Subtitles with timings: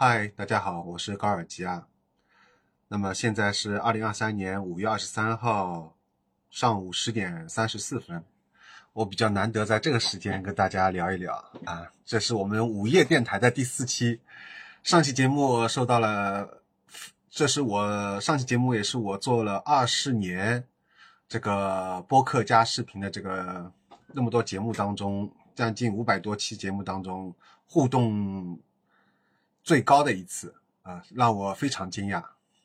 [0.00, 1.88] 嗨，大家好，我是高尔基啊。
[2.86, 5.96] 那么现在是二零二三年五月二十三号
[6.50, 8.22] 上午十点三十四分，
[8.92, 11.34] 我比较难得在这个时间跟大家聊一聊
[11.64, 11.90] 啊。
[12.04, 14.20] 这是我们午夜电台的第四期，
[14.84, 16.62] 上期节目收到了，
[17.28, 20.62] 这是我上期节目也是我做了二十年
[21.28, 23.72] 这个播客加视频的这个
[24.12, 27.34] 那么多节目当中，将近五百多期节目当中
[27.66, 28.60] 互动。
[29.68, 32.24] 最高的一次啊，让我非常惊讶，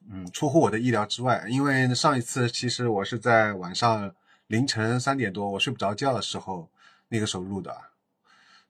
[0.09, 1.43] 嗯，出乎我的意料之外。
[1.49, 4.15] 因为上一次其实我是在晚上
[4.47, 6.69] 凌晨三点多，我睡不着觉的时候，
[7.09, 7.75] 那个时候录的，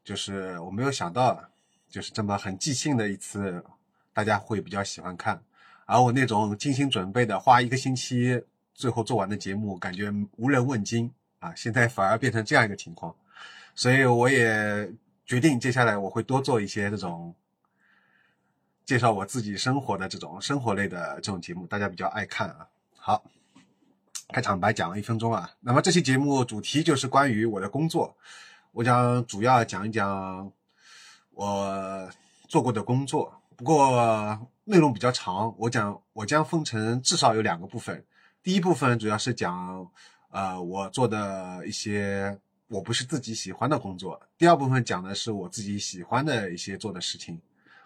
[0.04, 1.48] 就是我没有想到，
[1.88, 3.64] 就是这么很即兴的一次，
[4.14, 5.40] 大家会比较喜欢看。
[5.86, 8.44] 而我那种精心准备的，花一个星期
[8.74, 13.16] 最后做完的节目，感觉无人问津啊，现在反而变成这样一个情况，
[13.76, 14.92] 所以我也
[15.24, 17.36] 决定接下来我会多做一些这种。
[18.86, 22.68] 介绍我自己生活的这种生活类的这种节目，大家比较爱看啊。
[22.98, 23.24] 好，
[24.30, 25.50] 开场白讲了一分钟啊。
[25.62, 28.16] 那么这期节目主题就是关于我的工作，
[28.72, 30.52] 我将主要讲一讲
[31.32, 32.10] 我
[32.48, 33.34] 做过的工作。
[33.56, 38.04] 不过内容比较长，我讲我将分成至少有两个部分。
[38.42, 39.90] 第一部分主要是讲
[40.30, 42.38] 呃我做的一些
[42.68, 44.22] 我不是自己喜欢的工作。
[44.38, 47.40] 第二部分讲的是我自己喜欢的一些做的事情，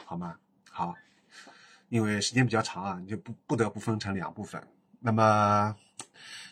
[0.06, 0.38] 好吗？
[0.78, 0.94] 好，
[1.90, 4.62] 因为时间比较长啊，你就不不得不分成两部分。
[5.00, 5.76] 那么，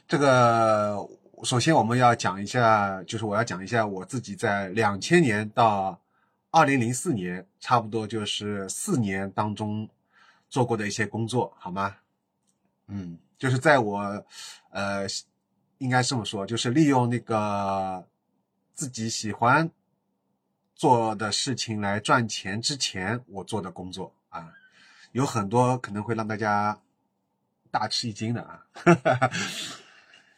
[0.08, 0.98] 这个
[1.44, 6.02] 首先我们要讲一下，就是我要讲一下我自己在两千年到
[6.50, 9.88] 二零零四年，差不多就是四年当中
[10.50, 11.98] 做过的一些工作，好吗？
[12.88, 14.26] 嗯，就是在我
[14.72, 15.06] 呃，
[15.78, 18.04] 应该这么说，就是利用那个
[18.74, 19.70] 自己喜欢。
[20.76, 24.54] 做的事情来赚钱之前，我做的工作啊，
[25.14, 26.78] 有很多可能会让大家
[27.72, 29.32] 大吃一惊的啊，哈哈哈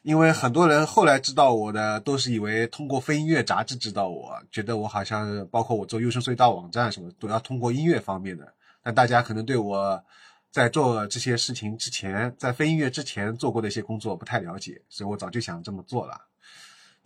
[0.03, 8.53] 因为很多人后来知道我的，都是以为通过非音乐杂志知道我，觉得我好像包括我做优声隧道网站什么，都要通过音乐方面的。
[8.81, 10.01] 但大家可能对我
[10.49, 16.21] 在做这些事情之前，在非音乐之前做过的一些工作不太了解，所以我早就想这么做了。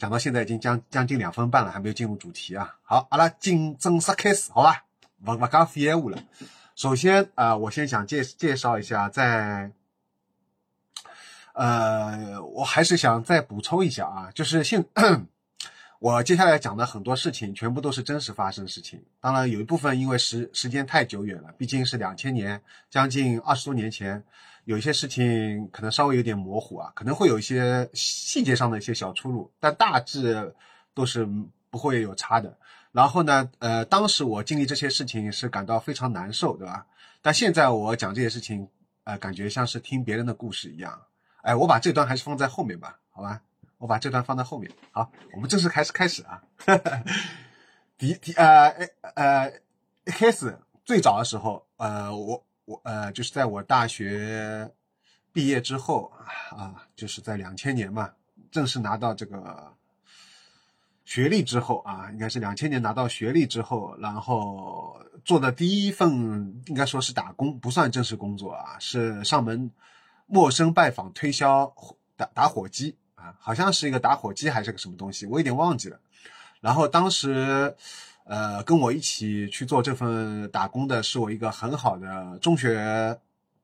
[0.02, 2.76] 讲到现在已经将将近两分半了，还没有进入主题啊。
[2.82, 4.84] 好，阿拉进正式开始，好吧？
[5.24, 6.18] 不不讲废话了。
[6.76, 9.72] 首先啊，我先想介介绍一下，在
[11.54, 14.84] 呃，我还是想再补充一下啊，就是现
[16.00, 19.06] 我接下来讲的很多事情，全部都是真实发生的事情。
[19.20, 24.24] 当然，有一部分因为时时间太久远了，毕竟是两千年，将近二十多年前。
[24.66, 30.54] 有一些事情可能稍微有点模糊啊，可能会有一些细节上的一些小出入，但大致
[30.94, 31.28] 都是
[31.70, 32.56] 不会有差的。
[32.92, 36.86] 然后呢，呃，当时我经历这些事情是感到非常难受，对吧？
[37.22, 38.68] 但现在我讲这些事情，
[39.04, 41.02] 呃，感觉像是听别人的故事一样。
[41.42, 43.42] 哎，我把这段还是放在后面吧，好吧？
[43.80, 44.72] 我把这段放在后面。
[44.92, 46.44] 好，我们正式开始开始啊。
[47.98, 48.70] 第第呃
[49.16, 49.50] 呃，
[50.06, 50.56] 一开始
[50.86, 52.44] 最早的时候，呃，我。
[52.66, 54.72] 我呃，就是在我大学
[55.34, 56.12] 毕业之后
[56.52, 58.12] 啊，就是在两千年嘛，
[58.52, 59.74] 正式拿到这个
[61.04, 64.96] 学历之后啊，应该是两千年拿到学历之后，然后
[65.26, 69.70] 做的第一份应该说是打工，不算正式工作啊，是上门
[70.28, 71.74] 陌生拜访推销
[72.16, 76.00] 打打火机啊，好像是一个打火机还是个什么东西，我有点忘记了。
[76.62, 77.76] 然后当时。
[78.26, 83.18] 呃，跟我一起去做这份打工的是我一个很好的中学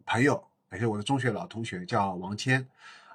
[0.06, 2.66] 朋友，也是我的中学老同学，叫王谦，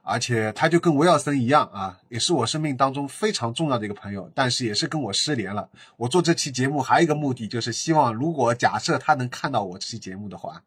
[0.02, 5.68] 而且他就跟维尔森一样啊，也是我生命当中非常重要的一个朋友，但是也是跟我失联了。
[5.96, 10.62] 我做这期节目还有一个目的，就是希望如果假设他能看到我这期节目的话，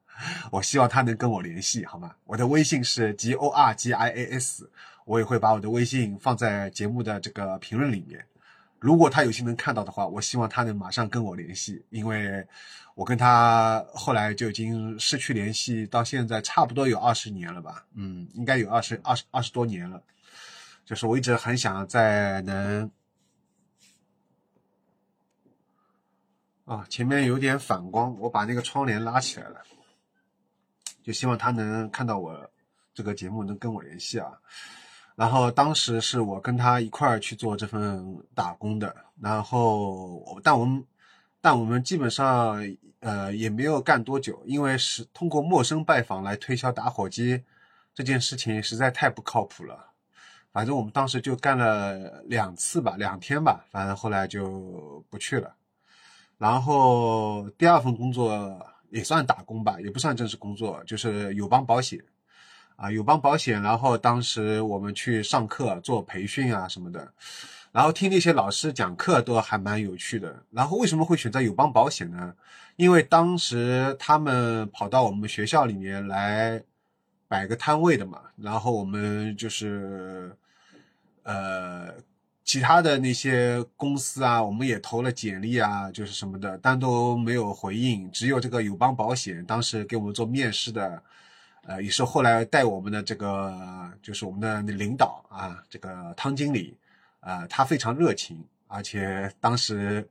[0.52, 2.12] 我希望他能跟我联系，好吗？
[2.26, 4.70] 我的微信是 G O R G I A S，
[5.06, 8.26] 我也会把我的微信放在节目的这个评论里面。
[8.80, 12.46] 如果他有幸能看到的话，我希望他能马上跟我联系，因为
[12.94, 20.02] 我跟他后来就已经失去联系，到现在差不多有二十年了吧，嗯，应该有二十二十二十多年了。
[20.86, 22.92] 就是我一直很想再能，
[26.66, 29.64] 啊，前面有点反光，我把那个窗帘拉起来了，
[31.02, 32.52] 就希望他能看到我
[32.94, 34.40] 这个节目，能跟我联系啊。
[35.16, 40.86] 然后当时是我跟他一块儿去做这份打工的，然后但我们
[41.42, 42.58] 但我们基本上
[43.00, 47.44] 呃也没有干多久，因为是通过陌生拜访来推销打火机
[47.94, 49.92] 这件事情实在太不靠谱了。
[50.52, 55.56] 反正我们当时就干了两次吧，两天吧，反正后来就不去了。
[56.38, 58.66] 然后第二份工作。
[58.92, 62.00] 也算打工吧，也不算正式工作，就是友邦保险，
[62.76, 63.62] 啊，友邦保险。
[63.62, 67.14] 然后当时我们去上课做培训啊什么的，
[67.72, 70.44] 然后听那些老师讲课都还蛮有趣的。
[70.52, 72.34] 然后为什么会选择友邦保险呢？
[72.76, 76.64] 因为当时他们跑到我们学校里面来
[77.28, 80.36] 摆个摊位的嘛，然后我们就是
[81.24, 81.94] 呃。
[82.48, 88.08] 其他的那些公司啊，我们也投了简历啊，就是什么的，但都没有回应。
[88.12, 91.02] 只有这个友邦保险，当时给我们做面试的，
[91.68, 96.78] 呃，也是后来带我们的这个，就是我们的领导啊，这个汤经理，
[97.20, 100.08] 啊，他非常热情，而且当时，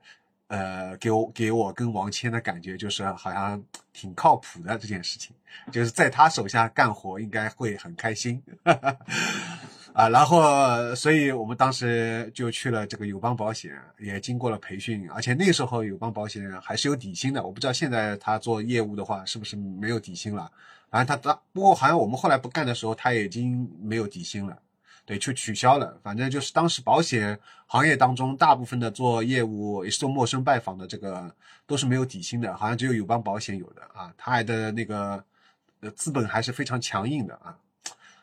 [0.48, 3.62] 呃，给我给我跟王谦的感觉就是好像
[3.92, 5.34] 挺靠谱的这件事情，
[5.70, 8.42] 就是在他手下干活应该会很开心。
[9.94, 17.40] 啊，然后，所以我们当时就去了这个友邦保险，也经过了培训，而且那时候友邦保险还是有底薪的。
[17.40, 20.50] 我不知道现在他做业务的话是不是没有底薪了。
[20.94, 24.56] 反正他当，不过好像我们后来不干的时候，他已经没有底薪了，
[25.04, 25.98] 对，就取消了。
[26.04, 27.36] 反正就是当时保险
[27.66, 31.34] 行业当中，大部分的做业务也是做陌生拜访的，这个
[31.66, 34.14] 都是没有底薪的，好像只有友邦保险有的啊。
[34.16, 35.24] 他的那个
[35.80, 37.58] 呃资本还是非常强硬的啊。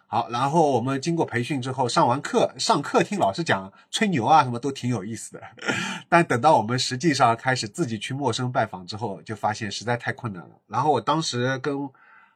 [0.07, 5.41] 好，然后我们经过培训之后，上完课，上课听老师讲吹牛啊，什么都挺有意思的。
[6.07, 10.56] 但等到我们实际上开始自己去陌生拜访之后，就发现实在太困难了。
[10.67, 11.89] 然后我当时跟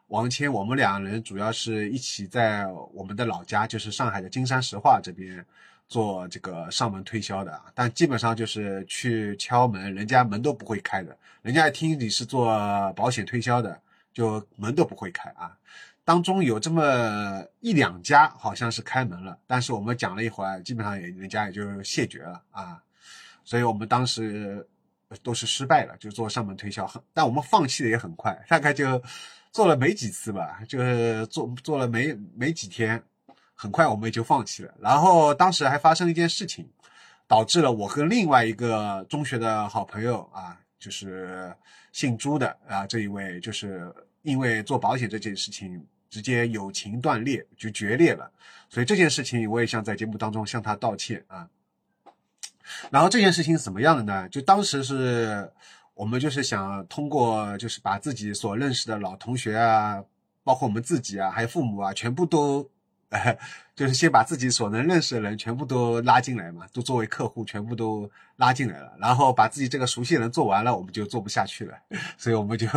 [0.08, 5.44] 王谦，我们两人主要是一起在我们的老家，就是上海的金山石化这边
[5.88, 7.60] 做这个上门推销的。
[7.74, 11.18] 但基本上就是去敲门，人家门都不会开的。
[11.42, 13.82] 人家一听你是做保险推销的，
[14.14, 15.58] 就门都不会开啊。
[16.04, 22.80] 当中有这么一两家好像是开门了，但是我们讲了一会儿，基本上也人家也就谢绝了啊，
[23.44, 24.68] 所以我们当时
[25.24, 29.02] 都是失败了，就做上门推销，但我们放弃的也很快，大概就
[29.56, 33.02] 做了没几次吧，就是做做了没没几天，
[33.54, 34.74] 很快我们也就放弃了。
[34.82, 36.68] 然后当时还发生一件事情，
[37.26, 41.56] 导致了我和另外一个中学的好朋友啊，就是
[41.94, 43.90] 姓朱的啊这一位，就是
[44.24, 45.88] 因为做保险这件事情。
[46.08, 48.32] 直接友情断裂就决裂了，
[48.70, 51.50] 所以这件事情我也想在节目当中向他道歉啊。
[52.90, 54.30] 然后这件事情怎么样的呢？
[54.30, 55.52] 就当时是
[55.96, 60.04] 我们就是想通过就是把自己所认识的老同学啊，
[60.44, 62.70] 包括我们自己啊，还有父母啊，全部都，
[63.74, 68.94] 就是先把自己所能认识的人全部都拉进来嘛，都作为客户全部都拉进来了。
[69.00, 71.78] 然后把自己这个熟悉的人做完了，我们就做不下去了，
[72.18, 72.68] 所以我们就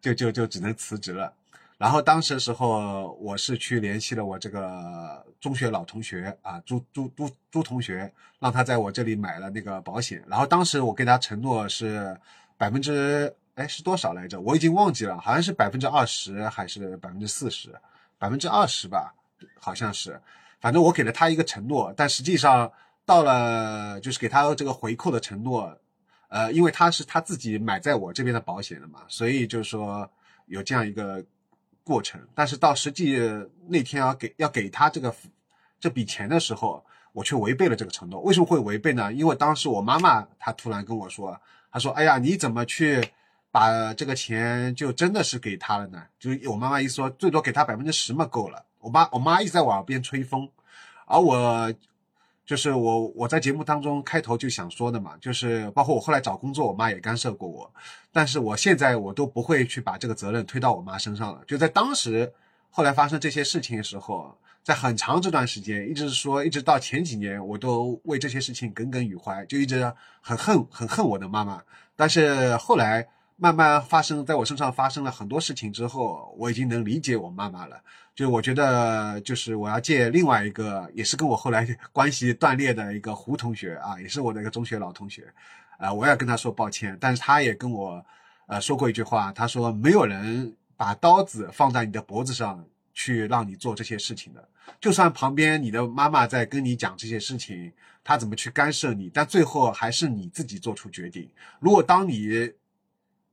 [0.00, 1.32] 就就就只能辞职了。
[1.76, 10.22] 然后当时的时候，我是去联系了我这个中学老同学啊，朱朱朱朱同学，让他在我这里买了那个保险。
[10.28, 12.14] 然后当时我跟他承诺是
[12.60, 14.38] 百分之哎是多少来着？
[14.38, 17.74] 我已经忘记了，好像是百分之二十还是百分之四十？
[18.18, 19.14] 百分之二十吧，
[19.58, 20.20] 好像是。
[20.60, 22.70] 反正我给了他一个承诺，但实际上
[23.06, 25.74] 到了就是给他这个回扣的承诺，
[26.28, 30.10] 呃，因为他是他自己买在我这边的保险的嘛，所以就是说
[30.44, 31.24] 有这样一个。
[31.82, 33.18] 过程，但是到实际
[33.66, 35.12] 那天要给要给他这个
[35.80, 38.20] 这笔钱的时候，我却违背了这个承诺。
[38.20, 39.12] 为什么会违背呢？
[39.12, 41.40] 因为当时我妈妈她突然跟我说，
[41.72, 43.10] 她说：“哎呀，你怎么去
[43.50, 48.64] 把这个钱就真的是给他了呢？”就我妈妈一说，最多给他百分之十嘛，够了。
[48.78, 50.48] 我妈我妈一直在我耳边吹风，
[51.06, 51.72] 而我。
[52.46, 57.72] 就是我我在节目当中开头就想说的嘛，就是包括我后来找工作，我妈也干涉过我，
[58.10, 61.44] 但是我现在我都不会去把这个责任推到我妈身上了。
[61.46, 62.32] 就在当时，
[62.68, 64.36] 后来发生这些事情的时候，
[64.70, 71.62] 在很长这段时间，一直说，一直到前几年，我都为这些事情耿耿于怀，就一直很恨很恨我的妈妈。
[71.96, 73.08] 但是后来。
[73.42, 77.80] 慢慢发生在我身上发生了很多事情之后，我已经能理解我妈妈了。
[78.14, 85.26] 就我觉得，就是我要借另外一个，也是跟我后来 关系断裂的一个胡同学啊，也是我的一个中学老同学，
[85.78, 86.94] 啊，我要跟他说抱歉。
[87.00, 88.04] 但是他也跟我，
[88.46, 92.62] 呃，说过一句话，他说没有人把刀子放在你的脖子上
[92.94, 94.48] 去让你做这些事情的。
[94.80, 97.72] 就算旁边你的妈妈在跟你讲这些事情，
[98.04, 101.28] 她怎么去干涉你，但最后还是你自己做出决定。
[101.58, 102.52] 如果当你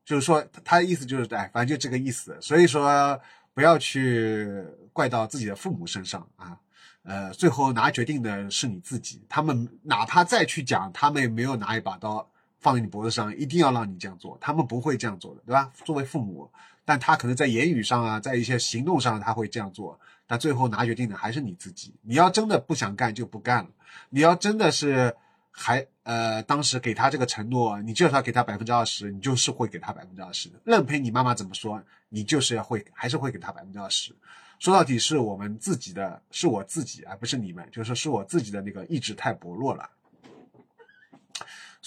[0.04, 2.38] 就是说，他的意思就是，哎，反正就这个意思。
[2.40, 3.20] 所以说，
[3.54, 4.48] 不要去
[4.94, 6.58] 怪到自己的父母身上啊。
[7.04, 9.22] 呃，最后拿决定的是你自己。
[9.28, 14.38] 他们哪怕再去讲，他们也没有拿一把刀放在你脖子上，一定要让你这样做。
[14.40, 15.72] 他们不会这样做的，对吧？
[15.84, 16.50] 作为父母，
[16.86, 21.94] 但他可能在言语上啊，在一些行动上他会这样做，但最后拿决定的还是你自己。
[22.02, 23.70] 你要真的不想干，就不干了。
[24.10, 25.16] 你要真的是。
[25.60, 34.16] 还呃，当时给他这个承诺，你就是要给他百分之二十，你就是会给他百分之二十，任凭你妈妈怎么说，你就是要会，还是会给他百分之二十。
[34.60, 39.90] 说到底是我们自己的，是我自己，而不是你们，就是说是我自己的那个意志太薄弱了，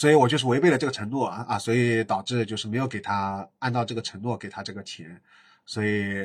[0.00, 5.20] 所以我就是违背了这个承诺啊啊，所以导致就是没有给他按照这个承诺给他这个钱，
[5.66, 6.24] 所以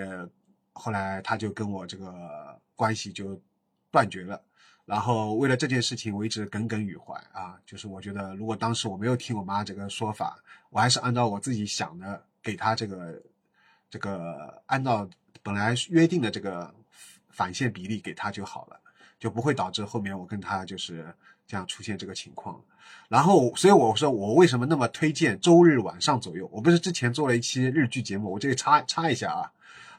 [0.71, 3.37] 后来他就跟我这个关系就
[3.91, 4.41] 断绝了。
[4.85, 7.59] 然后为了这件事情，我一直耿耿于怀啊。
[7.65, 10.39] 就是我觉得，如果当时我没有听我妈这个说法，
[10.69, 13.21] 我还是按照我自己想的给她这个
[13.89, 15.05] 这个按照
[15.43, 16.73] 本来约定的这个
[17.27, 18.79] 返现比例给她就好了，
[19.19, 21.13] 就不会导致后面我跟她就是
[21.47, 22.59] 这样出现这个情况。
[23.07, 26.49] 然后，所以我说我为什么那么推荐周日晚上左右？
[26.51, 29.51] 我不是之前做了一期日剧节目，我这里插插一下啊。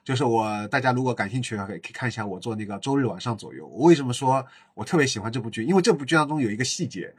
[0.04, 3.66] 就是我，大家如果感兴趣的话，可以可以看一下我做那个周日晚上左右。
[3.66, 5.64] 我为什么说我特别喜欢这部剧？
[5.64, 7.12] 因为这部剧当中有一个细节，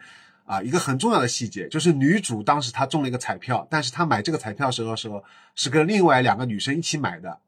[0.45, 5.21] 啊，一个很重要的细节，就是女主当时她中了一个彩票，但是她买这个彩票时候时候
[5.53, 7.39] 是跟另外两个女生一起买的，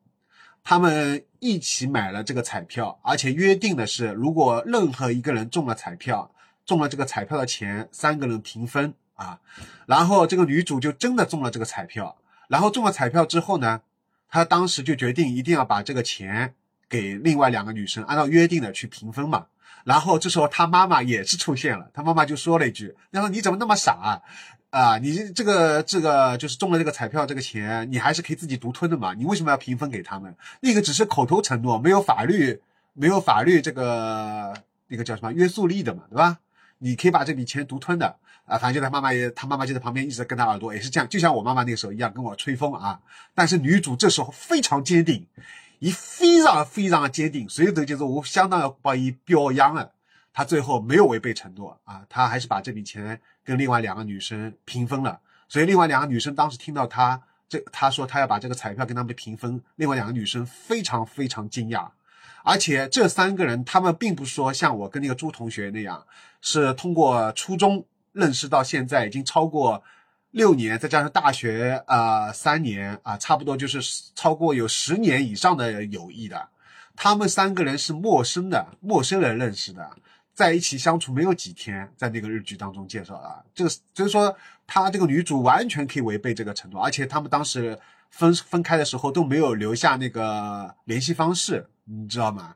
[0.61, 6.29] 他们一起买了这个彩票，而且约定的是，如果任何一个人中了彩票，
[6.69, 9.39] 中了这个彩票的钱，三个人平分啊。
[9.87, 12.15] 然后这个女主就真的中了这个彩票，
[12.47, 13.81] 然后中了彩票之后呢？
[14.31, 16.53] 她当时就决定一定要把这个钱
[16.87, 19.47] 给另外两个女生，按照约定的去平分嘛。
[19.83, 24.21] 然后这时候他妈妈也是出现了，他妈妈就说了一句：“他说你怎么那么傻啊？
[24.69, 29.15] 啊，你这个这个就是中了这个彩票这个钱，你还是可以自己独吞的嘛？
[29.15, 30.35] 你为什么要平分给他们？
[30.61, 32.61] 那个只是口头承诺，没有法律
[32.93, 34.53] 没有法律这个
[34.89, 36.37] 那个叫什么约束力的嘛，对吧？
[36.79, 38.17] 你可以把这笔钱独吞的。”
[38.49, 42.99] 啊，反正就他妈妈也，他妈妈就在旁边一直跟他耳朵也是这样，就像我妈妈那个时候一样跟我吹风啊。
[43.35, 45.23] 但是女主这时候非常坚定，
[45.77, 49.91] 一非常非常的坚定，所以这就是我相当要把一表扬了。
[50.33, 55.19] 她最后没有违背承诺啊，她还是把这笔钱跟另外两个女生平分了。
[55.47, 61.87] 所以另外两个女生当时听到她这，她说她要把这个彩票跟他们平分，另外两个女生非常非常惊讶。
[62.43, 66.05] 而且这三个人，他们并不是说像我跟那个朱同学那样，
[66.41, 67.85] 是通过初中。
[68.11, 69.81] 认识到现在已经超过
[70.31, 73.79] 六年，再加上大学啊三年啊，差不多就是
[74.15, 76.49] 超过有十年以上的友谊的。
[76.95, 79.91] 他们三个人是陌生的，陌生人认识的，
[80.33, 87.77] 在一起相处没有几天，在那个日剧当中介绍的，这个就是说，他这个女主完全可以违背这个承诺，而且他们当时
[88.09, 92.55] 分分开的时候都没有留下那个联系方式，你知道吗？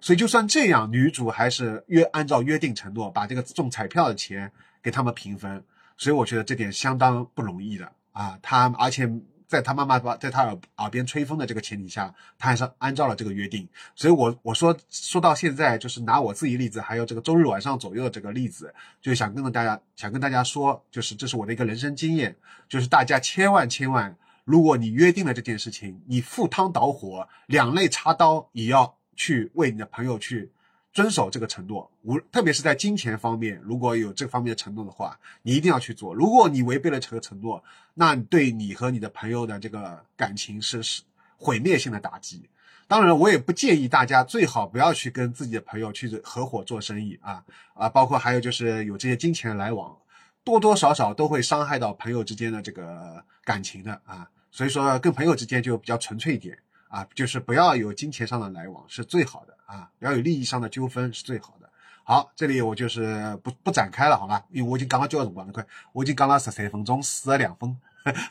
[0.00, 4.50] 所以就算这样，女主还是约按照约定承诺把这个中彩票的钱。
[4.82, 5.62] 给他们平分，
[5.98, 8.38] 所以我觉得这点相当不容易的啊。
[8.40, 9.06] 他而且
[9.46, 13.68] 在他妈妈在他耳耳边吹风的这个前提下，他还是按照了这个约定。
[13.94, 22.34] 所以，我我说说到现在，就是拿我自己例子，还有这个周日晚上左右的这个例子，就想跟大家想跟大家说，就是这是我的一个人生经验，
[22.66, 30.50] 就是大家千万千万，如果你约定了这件事情，你赴汤蹈火、两肋插刀，也要去为你的朋友去。
[30.92, 36.12] 遵守这个承诺，无特别是在金钱方面，如果有这方面的承诺的话，你一定要去做。
[36.12, 37.62] 如果你违背了这个承诺，
[37.94, 41.02] 那对你和你的朋友的这个感情是是
[41.38, 42.42] 毁灭性的打击。
[42.88, 47.44] 当然，我也不建议大家最好不要去跟自己的朋友去合伙做生意啊
[47.74, 49.96] 啊，包括还有就是有这些金钱来往，
[50.44, 54.28] 多多少少都会伤害到朋友之间的这个感情的啊。
[54.50, 56.58] 所以说，跟朋友之间就比较纯粹一点。
[56.88, 61.70] 啊，就是不要有金钱上的来往是最好的啊，不要有利益上的纠纷是最好的。
[62.02, 64.44] 好，这里我就是不不展开了，好吧？
[64.50, 67.76] 因为我已经刚刚交了光了，快，我已经讲了十三分钟，死了两分，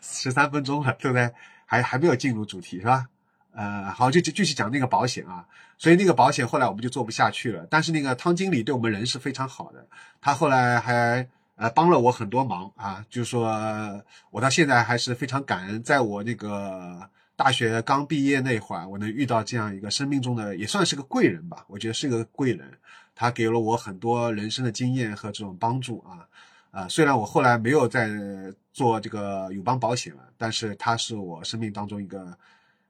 [0.02, 1.32] 十三分钟了，对不对？
[1.66, 3.08] 还还没有进入主题是吧？
[3.54, 5.48] 呃，好，就就继续讲那个保险啊。
[5.78, 9.88] 所以那个保险后来我们就做不下去了，但是那个汤经理对我们人是非常好的，
[10.20, 11.26] 他后来还
[11.60, 17.10] 呃帮了我很多忙啊，就是说我到现在还是非常感恩，在我那个。
[17.40, 21.64] 大学刚毕业那会儿，我能遇到这样一个生命中的，也算是个贵人吧。
[21.70, 22.70] 我觉得是个贵人，
[23.16, 26.28] 他给了我很多人生的经验和这种帮助啊。
[26.72, 28.10] 啊，虽然我后来没有再
[28.74, 32.38] 做这个友邦保险了，但是他是我生命当中一个，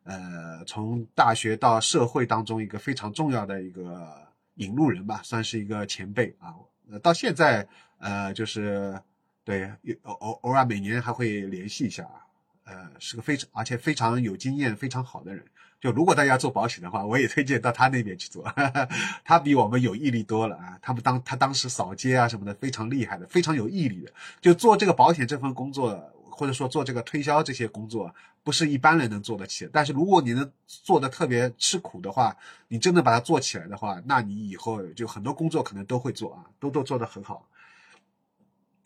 [0.03, 4.19] 呃，从大学到社会当中一个非常重要的一个
[4.55, 6.55] 引路人吧，算是一个前辈啊。
[6.89, 7.67] 呃，到现在，
[7.99, 8.99] 呃，就是
[9.43, 9.71] 对，
[10.03, 12.25] 偶偶偶尔每年还会联系一下啊。
[12.65, 15.43] 呃，是个非常而且非常有经验、非常好的人。
[15.81, 18.43] 就如果大家做保险的话，我也推荐到他那边去做，
[19.23, 20.77] 他比我们有毅力多了啊。
[20.81, 24.11] 他们当他当时扫街啊什么的，非常厉害的，非常有毅力的。
[24.41, 25.97] 就做这个保险这份工作，
[26.29, 28.13] 或者说做这个推销这些工作，
[28.43, 29.69] 不是一般人能做得起。
[29.71, 32.35] 但是如果你能做的特别吃苦的话，
[32.67, 37.47] 你真的把它做起来的话，那你以后就很多工作可能都会做啊，都都做得很好。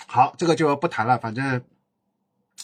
[0.07, 1.61] 好，这个就不谈了，反正。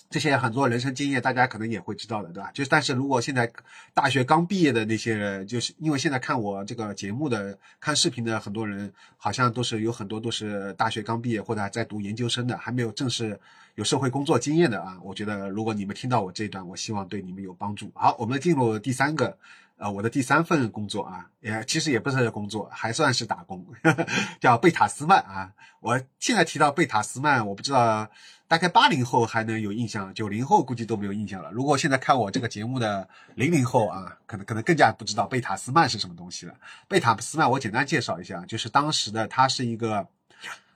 [0.07, 2.51] 这些很多人生经验，大家可能也会知道的，对吧？
[2.53, 3.51] 就但是如果现在
[3.91, 13.39] 大学刚毕业的那些人，就是因为现在看我这个节目的、看视频的很多人，好像都是有很多都是大学刚毕业或者在读研究生的，还没有正式
[13.75, 14.99] 有社会工作经验的啊。
[15.03, 17.91] 我觉得如果你们听到我这一段，我希望对你们有帮助。
[17.95, 19.37] 好，我们进入第三个，
[19.79, 23.65] 呃，我的第三份工作啊，也其实也不是工作，还算是打工，
[24.39, 25.51] 叫贝塔斯曼啊。
[25.79, 28.07] 我现在提到贝塔斯曼，我不知道。
[28.49, 31.51] 大概八零后还能有印象，九零后估计都没有印象了。
[31.51, 36.55] 如果现在看我这个节目的零零后啊，可能可能更加不知道贝塔斯曼是什么东西了。
[36.87, 40.07] 贝塔斯曼我简单介绍一下，就是当时的它是一个，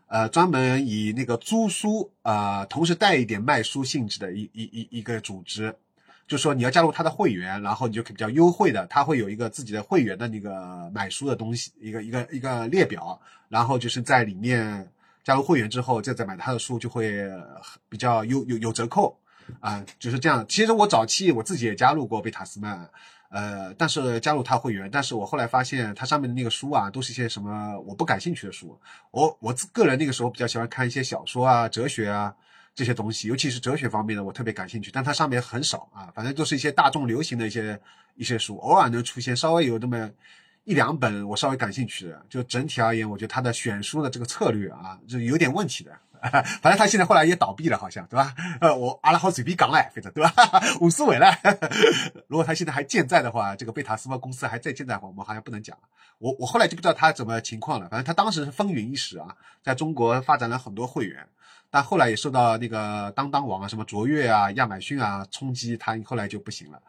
[0.06, 5.76] 呃，专门以那个租书啊，同时带一点卖书性质的一一一一个组织。
[6.34, 14.90] 就说你要加入他的会员，然后你就可比较优惠的，他会有一个自己的会员的那个买书的东西，一个一个一个列表，然后就是在里面。
[15.26, 17.24] 加入会员之后，再再买他的书就会
[17.88, 19.18] 比较有有有折扣
[19.62, 20.46] 啊，就是这样。
[20.50, 22.90] 其实我早期我自己也加入过贝塔斯曼，
[23.30, 28.78] 呃，但是加入他会员，但是我后来发现他上面的那个书啊，都是一些什么我不感兴趣的书。
[29.12, 32.36] 我我个人那个时候比较喜欢看一些小说啊、哲学啊
[32.76, 34.92] 这些东西，尤其是哲学方面的，我特别感兴趣。
[34.92, 37.80] 但它上面很少啊，反正都是一些大众流行的一些
[38.16, 40.10] 一些书，偶尔能出现稍微有那么。
[40.66, 45.92] 一两本我稍微感兴趣的，就整体而言，我觉得他的选书的这个策略啊，就有点问题的。
[46.32, 48.34] 反正他现在后来也倒闭了，好像对吧？
[48.62, 50.34] 呃， 我阿拉好嘴皮讲嘞，反正对吧？
[50.80, 51.28] 无所谓了。
[52.30, 55.78] 如果他现在还健在的话，这个贝塔斯曼公司还在健在的话，我们好像不能讲。
[56.18, 57.90] 我我后来就不知道他怎么情况了。
[57.90, 61.28] 反正他当时是风云一时啊，在中国发展了很多会员，
[61.74, 66.80] 但后来也受到那个当当网啊、什么卓越啊、亚马逊啊冲击，他后来就不行了。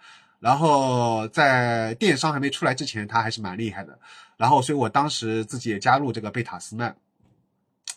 [0.40, 3.98] 然后在电商还没出来之前，他还是蛮厉害的。
[4.36, 6.94] 然后，所以我当时自己也加入这个贝塔斯曼。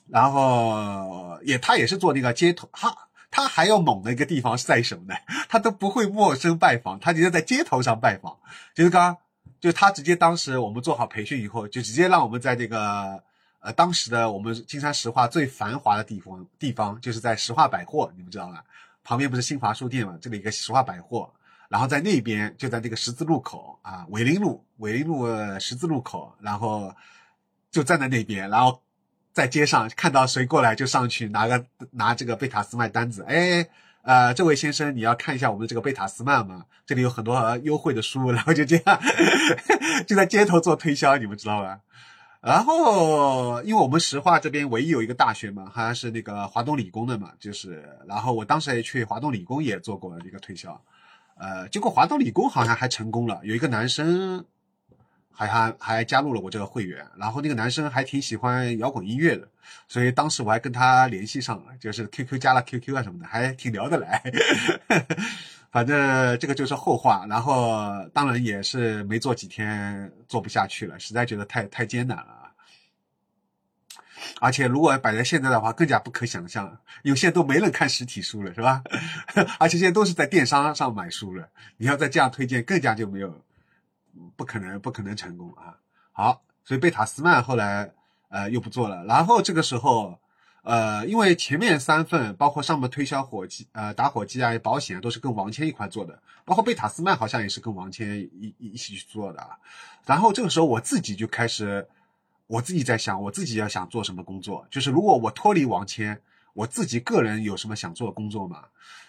[0.08, 2.96] 然后也他也是做那个街头，他
[3.29, 5.15] 他还要猛的一个地方是在什么呢？
[5.50, 8.38] 他都不会陌生拜访，他直接在街头上拜访。
[8.74, 9.17] 就是刚，
[9.60, 13.22] 就他直接当时我们做好培训以后，就直接让我们在这个
[13.72, 18.64] 当时的我们金山石化最繁华的地方地方，就是在石化百货，你们知道吧？
[19.03, 20.18] 旁边不是新华书店嘛？
[20.22, 21.32] 这里一个石化百货。
[21.70, 25.27] 然后在那边，就在那个十字路口啊，伟林路伟林路
[25.60, 26.96] 十字路口，然后
[27.70, 28.82] 就站在那边，然后
[29.34, 33.68] 在街上看到谁过来就上去拿个拿这个贝塔斯曼单子，哎，
[34.03, 36.64] 呃，这位先生你要看一下我们这个贝塔斯曼吗？
[36.86, 39.01] 这里有很多优惠的书，然后就这样
[40.08, 41.82] 就在街头做推销，你们知道吧？
[42.48, 50.81] 然后因为我们石化这边唯一有一个大学嘛，好像是那个华东理工的嘛，就是，然后我当时也去华东理工也做过一个推销。
[51.36, 54.46] 呃，结果华东理工好像还成功了，有一个男生
[55.29, 59.46] 还还还加入了我这个会员，然后那个男生还挺喜欢摇滚音乐的，
[59.90, 64.24] 所以当时我还跟他联系上了，就是 QQ 加了 QQ 啊什么的，还挺聊得来。
[65.70, 67.83] 反正这个就是后话，然后
[68.14, 72.36] 当然也是没做几天做不下去了，实在觉得太太艰难了。
[74.40, 78.84] 而且如果摆在现在的话，更加不可想象，有些都没人看实体书了，是吧？
[79.60, 83.42] 而且现在都是在电商上买书了，你要再这样推荐，更加就没有，
[84.36, 85.77] 不可能，不可能成功啊！
[86.12, 87.92] 好，所以贝塔斯曼后来
[88.30, 90.20] 呃又不做了，然后这个时候
[90.64, 99.58] 呃，因为前面三份，包括上面推销火机、呃打火机啊、保险都是跟王谦一块做的，包括贝塔斯曼好像也是跟王谦一一一起去做的啊，
[100.06, 101.88] 然后这个时候我自己就开始。
[102.48, 104.66] 我自己在想，我自己要想做什么工作？
[104.72, 106.22] 就是如果我脱离王谦，
[106.53, 108.64] 我自己个人有什么想做的工作吗？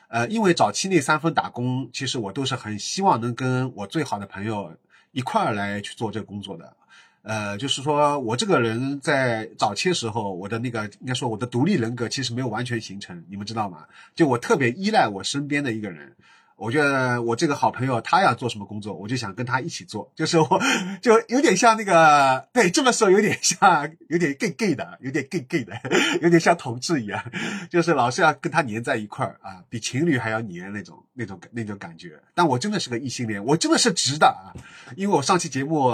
[0.08, 4.76] 呃，因为早期那三份打工，其实我都是很希望能跟我最好的朋友
[5.12, 6.76] 一块儿来去做这个工作的。
[7.22, 13.86] 呃，就是说我这个人在早期的时候，我的那个应该说我的独立人格其实没有完全形成，你们知道吗？
[14.14, 16.16] 就我特别依赖我身边的一个人。
[16.58, 20.60] 我觉得我这个好朋友他要做什么工作，我就想跟他一起做，就是我
[21.00, 25.80] 就有点像那个，对，这么说有点像，有点 gay gay 的，有点 gay gay 的，
[26.20, 27.24] 有点像同志一样，
[27.70, 32.20] 就是老是要跟他黏在一块儿啊，比情侣还要黏那种那种那种感觉。
[32.34, 34.50] 但我真的是个异性恋，我真的是直的啊，
[34.96, 35.92] 因为我上期节目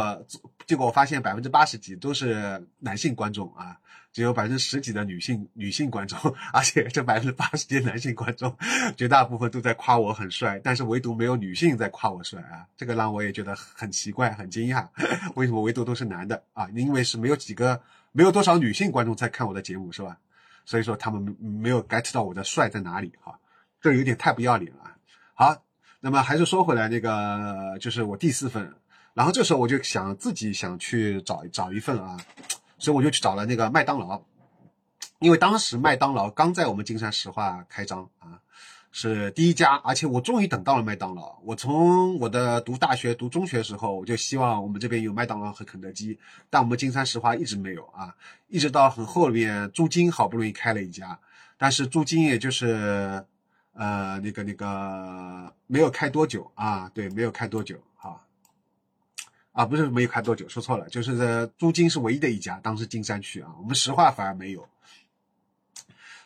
[0.66, 3.77] 结果我发现百分之八十几都是男性观众啊。
[4.14, 6.16] 只有百分之十几的女性女性观众，
[6.53, 8.57] 而且这百分之八十的男性观众，
[8.96, 14.87] 绝大部分都在夸我很帅，但是唯独没有女性在夸我帅啊，这个让我也觉得很奇怪、很惊讶。
[15.35, 16.68] 为什么唯独都是男的啊？
[16.77, 20.16] 因为是没有几个，没有多少女性观众在看我的节目，是吧？
[20.64, 23.37] 所以说他们没有 get 到我的帅在哪里哈，
[23.81, 24.94] 这有点太不要脸了。
[25.35, 25.61] 好，
[25.98, 28.72] 那么还是说回来，那个就是我第四份，
[29.12, 32.16] 然后这时候我就想自己想去找找一份啊。
[32.84, 34.20] 所以我就去找了那个麦当劳，
[35.18, 38.38] 因为当时麦当劳刚在我们金山石化开张啊，
[38.92, 41.38] 是第一家，而且我终于等到了麦当劳。
[41.44, 46.18] 我从我的读大学、读中学的时候，我就希望我们这边有麦当劳和肯德基，
[46.50, 48.14] 但我们金山石化一直没有啊，
[48.48, 51.18] 一直到很后面，朱金好不容易开了一家，
[51.56, 53.24] 但是朱金也就是
[53.72, 57.76] 呃那个那个没有开多久啊，对，没有开多久。
[59.54, 64.68] 啊，不是没有开多久，说错了，就是租金是唯一的一家，当时金山区啊，我们石化反而没有。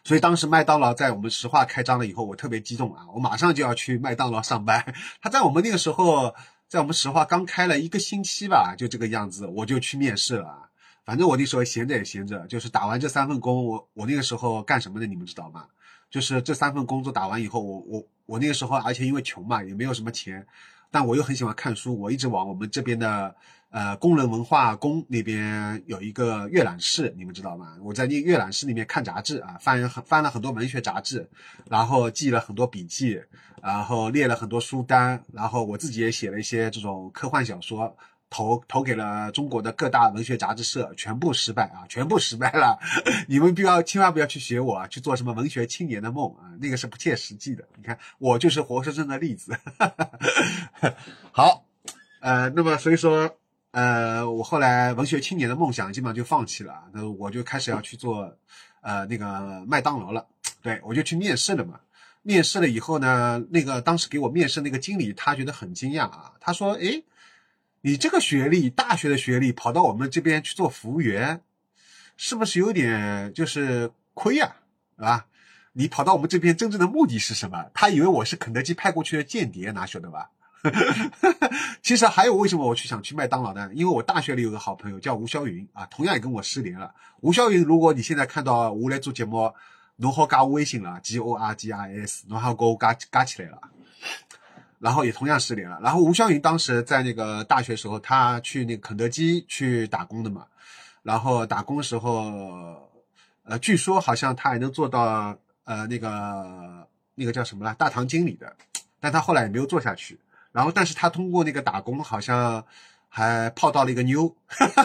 [0.02, 4.94] 所以当时麦当劳在我们石化开张了以后，我特别激动啊，我马上就要去麦当劳上班。
[5.20, 6.34] 他在我们那个时候，
[6.68, 10.70] 在我们石化刚开了一个星期吧，就这个样子，我就去面试了。
[11.04, 15.66] 反正我那时候闲着也闲着，就是打完这三份工，我我那个时候干什么的，你们知道吗？
[16.10, 20.46] 就是这三份工作打完以后，我我我那个时候，而且因为穷嘛，也没有什么钱。
[20.90, 23.34] 但我又很喜欢看书，我一直往我们这边的
[23.70, 27.76] 呃工人文化宫那边有一个阅览室，你们知道吗？
[27.82, 31.28] 我在那阅览室里面看杂志啊，翻翻了很多文学杂志，
[31.68, 33.20] 然后记了很多笔记，
[33.62, 37.96] 然后列了很多书单，然后我自己也写了一些这种科幻小说。
[38.30, 41.86] 投投给了中国的各大文学杂志社，全部失败啊！
[41.88, 42.78] 全部失败了。
[43.26, 47.64] 你们不要，千万不要去学我啊，去做什么文学青年的梦啊，那个是不切实际的。
[47.76, 49.58] 你看，我就是活生生的例子。
[51.32, 51.64] 好，
[52.20, 53.34] 呃，那么所以说，
[53.70, 58.36] 呃，我后来文学青年的梦想基本上就放弃了，那我就开始要去做，
[58.82, 60.26] 呃，那个麦当劳了。
[60.60, 61.80] 对我就去面试了嘛。
[62.22, 67.04] 面试了以后呢，那个当时给我面试那个经理，他觉得很惊讶啊，他说：“诶。
[67.82, 71.42] 你这个学历，大学的学历，跑到我们这边去做服务员，
[72.16, 74.56] 是不是有点就是亏呀？
[74.96, 75.26] 啊，
[75.74, 77.70] 你跑到我们这边真正的目的是什么？
[77.72, 80.30] 他以为我是肯德基派过去的间谍，哪晓得吧？
[81.80, 83.70] 其实还有为什么我去想去麦当劳呢？
[83.72, 86.92] 因为我大学里有个好朋友叫吴霄云啊，同样也跟我失联了。
[87.20, 89.54] 吴霄云，如果你现在看到我来做节目，
[89.96, 93.60] 侬好加我微信了，G O R G I S，侬好给我加加起来了。
[94.78, 95.78] 然后也同样失联了。
[95.82, 100.46] 然后吴湘云当时在那个大学时候，他去那个肯德基去打工的嘛。
[101.02, 102.90] 然后打工的时候，
[103.44, 108.54] 呃，据说好像他还能做到呃那个那个叫什么了大堂经理的，
[109.00, 110.18] 但他后来也没有做下去。
[110.52, 112.64] 然后，但是他通过那个打工，好像
[113.08, 114.34] 还泡到了一个妞，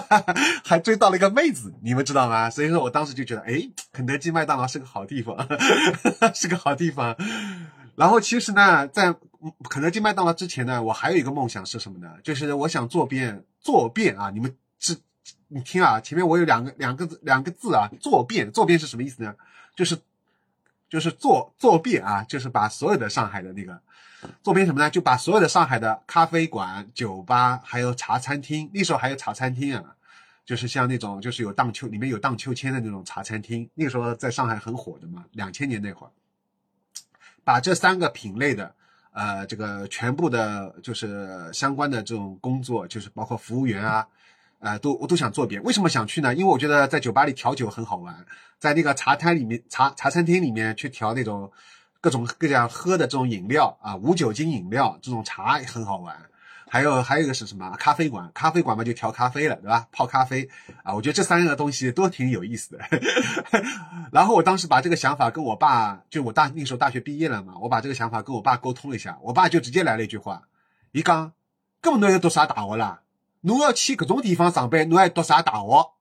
[0.64, 2.50] 还追到了一个妹子，你们知道吗？
[2.50, 5.36] 所以说我当时就觉得，哎，肯德基、麦当劳是个好地方，
[6.36, 7.16] 是个好地方。
[7.96, 9.16] 然后其实呢，在
[9.70, 12.14] 肯德基、麦当劳之前呢，我还有一个梦想是什么呢？
[12.24, 14.30] 就是我想做遍做遍啊！
[14.30, 14.98] 你们是，
[15.48, 19.36] 你听啊，前面我有两个两个字两个字啊，做遍做遍是什么意思呢？
[19.76, 20.00] 就是
[20.90, 23.82] 就是做做遍啊，就是把所有的上海的那个
[24.42, 24.90] 做遍什么呢？
[24.90, 29.96] 就把所有的上海的咖啡馆、酒吧还有茶餐厅，那时候还有茶餐厅啊，
[30.46, 36.12] 就是像那种就是有荡秋里面有荡秋千的那种茶餐厅，那个时候在上海很火的嘛，两千年那会儿。
[37.46, 38.74] 把这三个品类的，
[39.14, 44.08] 呃，这个全部的，就是相关的这种工作，就是包括服务员啊，
[44.60, 45.62] 呃，都我都想做遍。
[45.64, 46.34] 为什么想去呢？
[46.34, 48.26] 因为我觉得在酒吧里调酒很好玩，
[48.60, 51.52] 在那个茶摊里面、茶茶餐厅里面去调那种
[52.02, 56.18] 各种各样喝的这种饮料啊，无酒精饮料这种茶很好玩。
[56.74, 57.70] 还有还有一个是什么？
[57.78, 59.88] 咖啡馆，咖啡馆嘛就调咖啡了，对吧？
[59.92, 60.50] 泡咖啡
[60.82, 62.80] 啊，我觉得这三个东西都挺有意思的。
[64.12, 70.48] 然后我当时把这个想法跟我爸，就我大那时候大学毕业了嘛，我把这个想法跟我爸沟通了一下，我爸就直接来了一句话：，
[70.94, 71.34] 一讲，
[71.80, 73.02] 根本侬要读啥大学啦？
[73.42, 75.92] 侬要去各种地方上班，侬还读啥大学？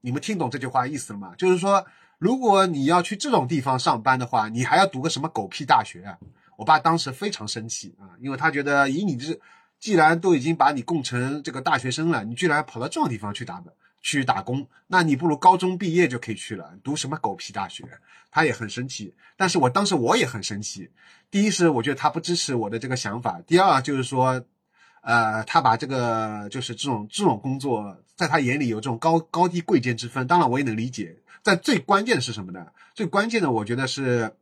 [0.00, 1.34] 你们听懂这句话意思了吗？
[1.38, 1.86] 就是说，
[2.18, 6.18] 如果你要去这种地方上班的话，你还要读个什么狗屁大学啊？
[6.56, 9.38] 我爸当时非常生气啊，因为他觉得以你这。
[9.78, 13.62] 既然都已经把你供成这个大学生了，你居然跑到这种地方去打
[14.00, 17.84] 去打工，那你不如高中毕业就可以去了，读什么狗屁大学？
[18.30, 19.14] 他也很生气。
[19.36, 20.90] 但是我当时我也很生气。
[21.30, 24.44] 第一是我觉得他不支持我的这个想法，第二就是说，
[25.02, 30.26] 呃，他把这个就是这种这种工作，在他眼里有这种高高低贵贱之分。
[30.26, 31.16] 当然我也能理解。
[31.42, 32.68] 在最关键的是什么呢？
[32.94, 34.34] 最关键的我觉得是，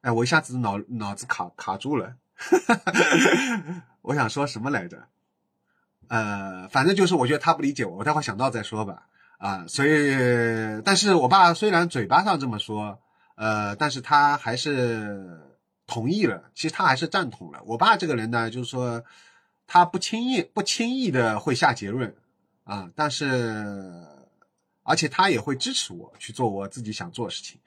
[0.00, 2.14] 哎，我一下子脑脑子卡卡住了。
[2.40, 5.06] 哈哈哈我想说什么来着？
[6.08, 9.06] 呃，反正就是我觉得他不理解我，我待会想到再说吧。
[9.38, 12.98] 啊，所以，但是我爸虽然嘴巴上这么说，
[13.36, 15.40] 呃，但是他还是
[15.86, 16.50] 同意了。
[16.54, 17.62] 其实他还是赞同了。
[17.64, 19.04] 我爸这个人呢，就是说
[19.66, 22.14] 他不轻易不轻易的会下结论
[22.64, 24.06] 啊，但是
[24.82, 27.60] 而且他也会支持我去做我自己想做的事情。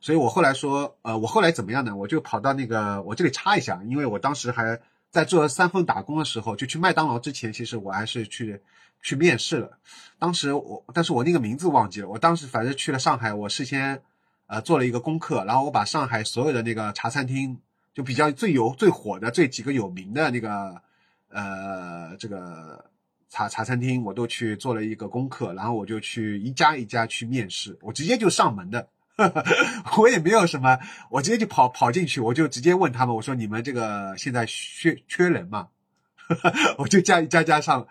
[0.00, 1.94] 所以我后来说，呃，我后来怎么样呢？
[1.94, 8.62] 我就跑到那个，我这里插一下，因为我当时还在做三份打工的时候，就去麦当劳之前，其实我还是去
[9.02, 9.78] 去面试了。
[10.18, 12.08] 当时我，但是我那个名字忘记了。
[12.08, 14.00] 我当时反正去了上海，我事先
[14.46, 17.58] 呃做了一个功课，然后我把上海所有的那个茶餐厅，
[17.92, 20.80] 就比较最有最火的这几个有名的那个
[21.28, 22.86] 呃这个
[23.28, 28.88] 茶茶餐厅，我都去做了一个功课，然后我就去一家一家去面试，我直接就上门的。
[29.98, 30.78] 我也没有什么，
[31.10, 35.68] 我直接就跑跑进去，我就直接问他们，我说你们这个现在缺缺人吗？
[36.78, 37.86] 我就加一家家上，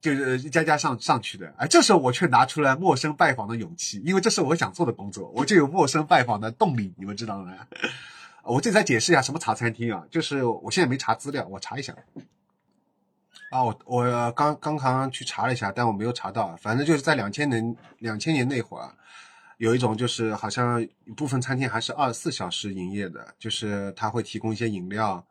[0.00, 1.54] 就是一家家上上去的。
[1.56, 6.92] 哎，这时候我却拿出了陌生拜访的勇气，因为这是我想做的工作，我就有陌生拜访的动力。
[6.98, 7.54] 你们知道吗？
[8.44, 11.94] 我这再解释一下什么茶餐厅啊，就是我现在没查资料，我查一下。
[13.50, 18.92] 啊，我我刚刚刚去查了一下，但我没有查到，反正就是在两千年两千年那会儿。
[19.62, 20.84] 有一种就是好像
[21.16, 25.24] 部分餐厅还是二十四小时营业的，就是他会提供一些饮料，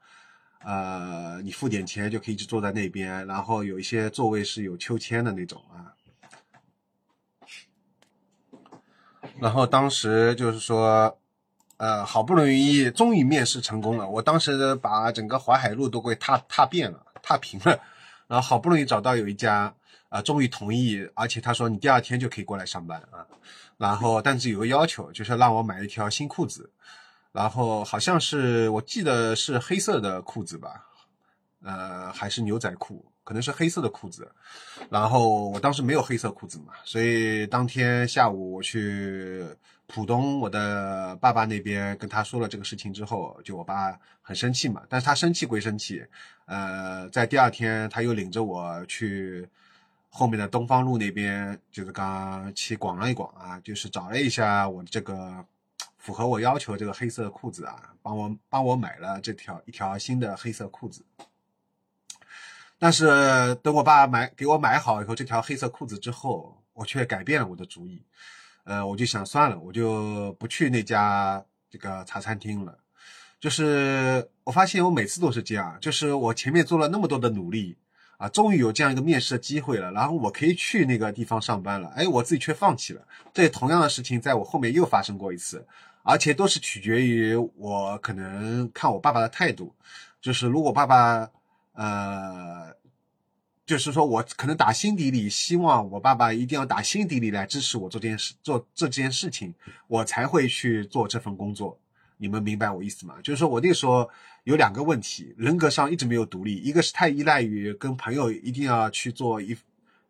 [0.63, 5.91] 呃，你付点钱就可以一直坐在那边，然后有一些座位是有秋千的那种啊。
[9.37, 11.19] 然后当时就是说，
[11.75, 17.77] 呃，好不容易终于面试成功了，我当时把整个淮海路都给踏踏遍了，踏平了，
[18.27, 19.75] 然后好不容易找到有一家，
[20.07, 23.27] 啊，终于同意，而且他说你第二天就可以过来上班啊。
[23.81, 26.69] 然后，但是有个要求，就是让我买一条新裤子，
[27.31, 30.85] 然后好像是我记得是黑色的裤子吧，
[31.63, 34.31] 呃，还是牛仔裤，可能是黑色的裤子。
[34.91, 39.43] 然后我当时没有黑色裤子嘛，所以当天下午我去
[39.87, 46.05] 浦东我的爸爸那边跟他说了这个事情之后，就我爸很生气嘛，但是他生气归生气，
[46.45, 49.49] 呃，在第二天他又领着我去。
[50.13, 55.43] 后面的东方路那边，就是刚刚去逛了一逛啊，就是找了一下我这个
[55.97, 61.05] 符合我要求这个黑色裤子啊，帮我帮我买了这条一条新的黑色裤子。
[62.77, 68.03] 但是等我爸买给我买好以后，这条黑色裤子之后，我却改变了我的主意。
[68.65, 72.77] 呃，我就想算了，我就不去那家这个茶餐厅了。
[73.39, 77.77] 就是我发现我每次都是这样，就是我前面做了那么多的努力。
[78.21, 81.91] 啊，终于有这样一个面试的机会了，然后我可以去那个地方上班了。
[81.95, 83.01] 哎，我自己却放弃了。
[83.33, 85.65] 这同样的事情在我后面又发生过一次，
[86.03, 89.73] 而且都是取决于我可能看我爸爸的态度。
[90.21, 91.31] 就是如果爸爸，
[91.73, 92.71] 呃，
[93.65, 99.51] 就是说我可能打心底里希望我爸爸一定要打心底里来支持我做这件事，做这件事情，
[99.87, 101.79] 我才会去做这份工作。
[102.21, 103.15] 你们明白我意思吗？
[103.23, 104.07] 就是说我那时候
[104.43, 109.57] 有两个问题，人格上一直没有独立，一个是太依赖于跟朋友一定要去做一，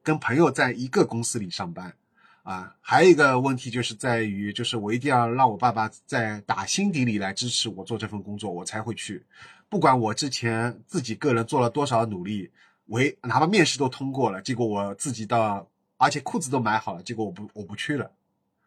[0.03, 1.95] 跟朋友在一个公司里上班，
[2.43, 9.23] 啊，还有一个问题就是在于，就是我一定要让我爸爸在打心底里来支持我做这份工作，我才会去，
[9.69, 12.51] 不管我之前自己个人做了多少努力，
[12.87, 18.11] 为哪怕面试都通过了，结果我自己到，而且裤子都买好了，结果我不我不去了。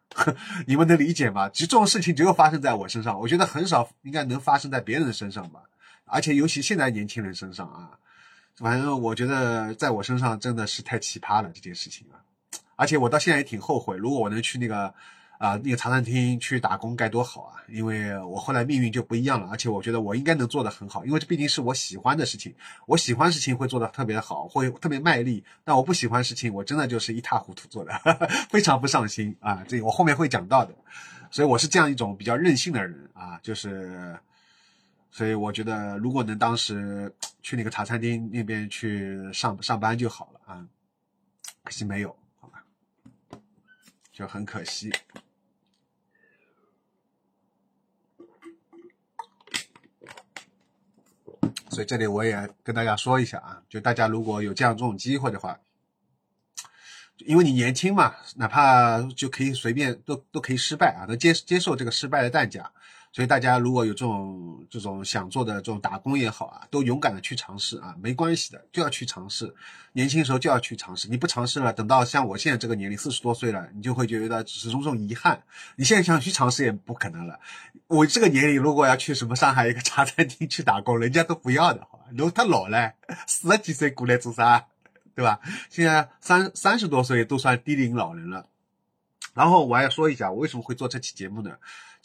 [0.67, 1.49] 你们能理解吗？
[1.49, 5.61] 其实这种事情只有发生在我身上，我觉得很少应该能发生在别人身上吧。
[6.05, 7.97] 而且尤其现在年轻人身上啊，
[8.57, 12.21] 反正我觉得在我身上真的是太奇葩了这件事情啊。
[12.75, 14.93] 而且我到现在也挺后悔，如果我能去那个。
[15.37, 17.61] 啊，那个茶餐厅去打工该多好啊！
[17.67, 22.55] 因为我后来命运就不一样了，而且我觉得我应该能做得很好，因为这毕竟是我喜欢的事情。
[22.85, 25.43] 我喜欢事情会做得特别好，会特别卖力。
[25.63, 27.93] 但我不喜欢事情，我真的就是一塌糊涂做的，
[28.49, 29.63] 非常不上心啊！
[29.67, 30.73] 这我后面会讲到的。
[31.31, 34.17] 所以我是这样一种比较任性的人啊，就是，
[35.11, 40.65] 所以我觉得如果能当时去那个茶餐厅那边去上上班就好了啊，
[41.63, 42.63] 可惜没有，好吧，
[44.13, 44.93] 就很可惜。
[51.75, 55.59] 所以这里我也跟大家说一下啊，就大家如果有这样这种机会的话，
[57.17, 62.71] 因为你年轻嘛，哪怕就可以随便都都可以失败啊，能接接受这个失败的代价。
[63.15, 69.55] 所以大家如果有这种这种想做的这种打工也好啊，都勇敢的去尝试啊，没关系的，就要去尝试。
[69.93, 75.41] 年轻的时候就要去尝试，你不尝试了，等到像我现在这个年龄四十多岁了，你就会觉得只是种种遗憾。
[75.77, 77.39] 你现在想去尝试也不可能了。
[77.87, 82.03] 我这个年龄如果要去什么上海一个茶餐厅去打工，人家都不要的，好吧？
[82.11, 82.95] 如果他老了，
[83.27, 84.65] 四十几岁过来做啥，
[85.15, 85.39] 对吧？
[85.69, 88.47] 现在三三十多岁都算低龄老人了。
[89.33, 91.51] 然后我还要说一下，我为什么会做这期节目呢？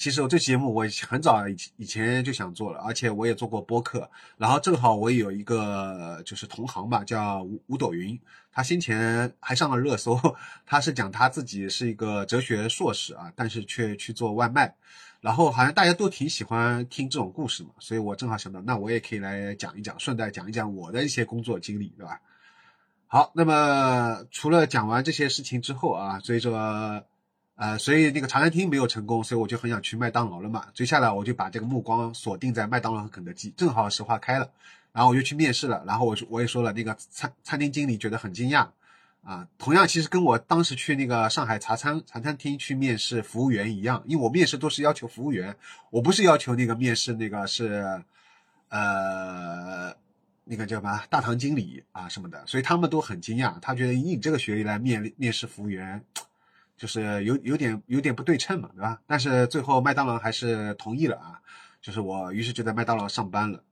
[0.00, 4.10] 其实我这期节目我很早以以前就想做了，而且我也做过播客。
[4.38, 8.18] 然后正好我有一个就是同行吧，叫吴吴朵云，
[8.50, 10.18] 他先前还上了热搜。
[10.64, 14.74] 他是讲他自己是一个哲学硕士啊，但是却去做外卖。
[15.20, 22.22] 然后好像大家都挺喜欢听这种故事嘛，所以我正好想到，那我也可以来讲一讲，顺带讲一讲我的一些工作经历，对吧？
[23.06, 27.04] 好，那么除了讲完这些事情之后啊，所以说，
[27.60, 30.64] 呃，所以那个茶餐厅没有成功，所以我就很想去麦当劳了嘛。
[30.72, 34.50] 接下来我就把这个目光锁定在麦当劳和肯德基，正好石化开了，
[34.94, 38.66] 然后我就去面试了，然后我我也说了，那个餐餐厅经理觉得很惊讶。
[39.22, 45.54] 啊，同样其实跟我当时去那个上海茶餐茶餐厅去面试服务员一样，因为我面试都是要求服务员，
[45.90, 48.02] 我不是要求那个面试那个是，
[48.70, 49.94] 呃，
[50.44, 56.02] 那个叫什么大堂经理啊什么的，所以他们都很惊讶，他觉得以你这个学历来面面试服务员，
[56.80, 59.02] 就是有有点有点不对称嘛，对吧？
[59.06, 61.40] 但是最后麦当劳还是同意了啊，
[61.82, 63.62] 就是我于是就在麦当劳上班了，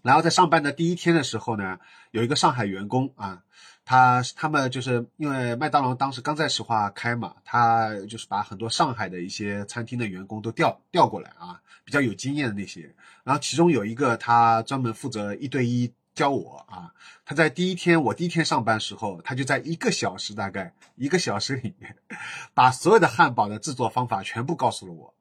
[0.00, 1.78] 然后在上班的第一天的时候呢，
[2.12, 3.42] 有一个上海员工啊。
[3.88, 12.92] 他他们就是因为麦当劳当时刚在石化开嘛，他就是把很多上海的一些餐厅的员工都调调过来啊，比较有经验的那些。
[13.22, 16.92] 然后其中有一个他专门负责一对一教我啊。
[17.24, 21.96] 他在第一天我第一天上班时候，他就在一个小时大概一个小时里面，
[22.54, 25.14] 把所有的汉堡的制作方法全部告诉了我。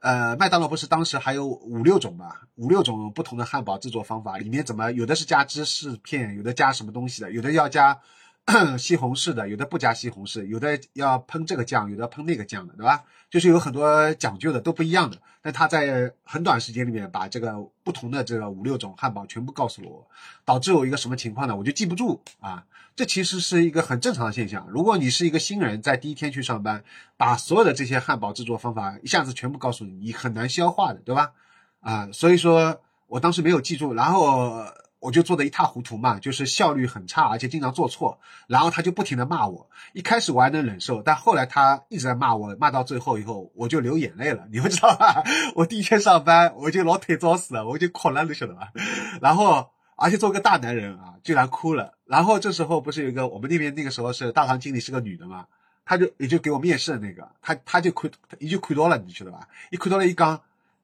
[0.00, 8.00] 呃，麦当劳不是当时还有五六种嘛，五六种不同的汉堡制作方法，里面怎么有的是加芝士片，有的加什么东西的，有的要加
[8.78, 13.04] 西红柿的，有的不加西红柿，有的要喷这个酱，有的喷那个酱的，对吧？
[13.30, 15.16] 就是有很多讲究的，都不一样的。
[15.40, 20.06] 但他在很短时间里面把这个不同的这个五六种汉堡全部告诉了我，
[20.44, 21.56] 导致我一个什么情况呢？
[21.56, 22.64] 我就记不住啊。
[22.94, 24.68] 这其实是一个很正常的现象。
[24.68, 26.84] 如果你是一个新人，在第一天去上班，
[27.16, 31.32] 把所有的这些汉堡制作方法一下子全部告诉你，你很难消化的，对吧？
[31.80, 34.66] 啊，所以说我当时没有记住，然后
[35.02, 38.20] 我就做的一塌糊涂嘛，就是效率很差，而且经常做错。
[38.46, 45.24] 然后他就不停的骂我，一开始我还能忍受，但后来他一直在骂我，骂到最后以后，我就流眼泪了，你们知道吧？
[45.56, 48.72] 我第一天上班，我就老腿早死了，我就哭了，你晓得吧？
[49.20, 49.70] 然后。
[49.94, 51.94] 而且作为个大男人啊，居然哭了。
[52.06, 55.46] 然后这时候不是有一个我们那边那个时候是大堂经理是个女的嘛，
[55.84, 58.08] 她就也就给我面试的那个，她她就哭，
[58.40, 59.46] 一句哭多了，你晓得吧？
[59.70, 60.40] 一哭多了，一刚，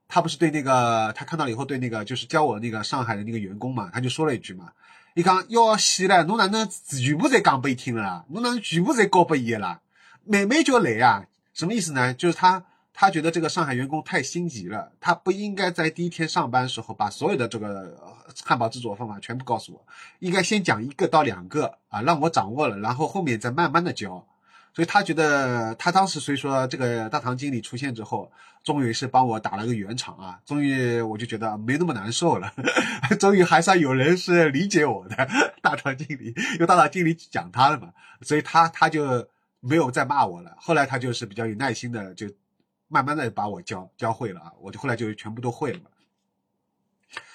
[0.09, 4.73] 他不是对那个他看到了以后对那个就是教我那个上海的那个员工嘛，他就说了一句嘛，
[5.15, 8.25] 一刚要死了，侬哪能全部在讲给伊听了？
[8.31, 9.81] 侬哪能全部再教给伊啦？
[10.25, 11.27] 妹妹就来啊？
[11.55, 12.13] 什么意思呢？
[12.13, 12.65] 就是他。
[13.01, 17.97] 他觉得这个上海员工太心急了，他不应该在第一天上班时候把所有的这个
[18.45, 19.87] 汉堡制作方法全部告诉我，
[20.19, 24.27] 应该先讲一个到两个啊，让我掌握了，然后后面再慢慢的教。
[24.75, 28.31] 所以他觉得他当时所以说这个大堂经理出现之后，
[28.63, 32.53] 终于是帮我打了个圆场啊，终于我就觉得没那么难受了，
[33.21, 35.29] 终于还算有人是理解我的
[35.63, 39.29] 大堂经理，因为大堂经理讲他了嘛，所以他他就
[39.61, 40.55] 没有再骂我了。
[40.59, 42.29] 后来他就是比较有耐心的就。
[42.91, 45.81] 慢慢的把我教教会了啊，我就后来就全部都会了。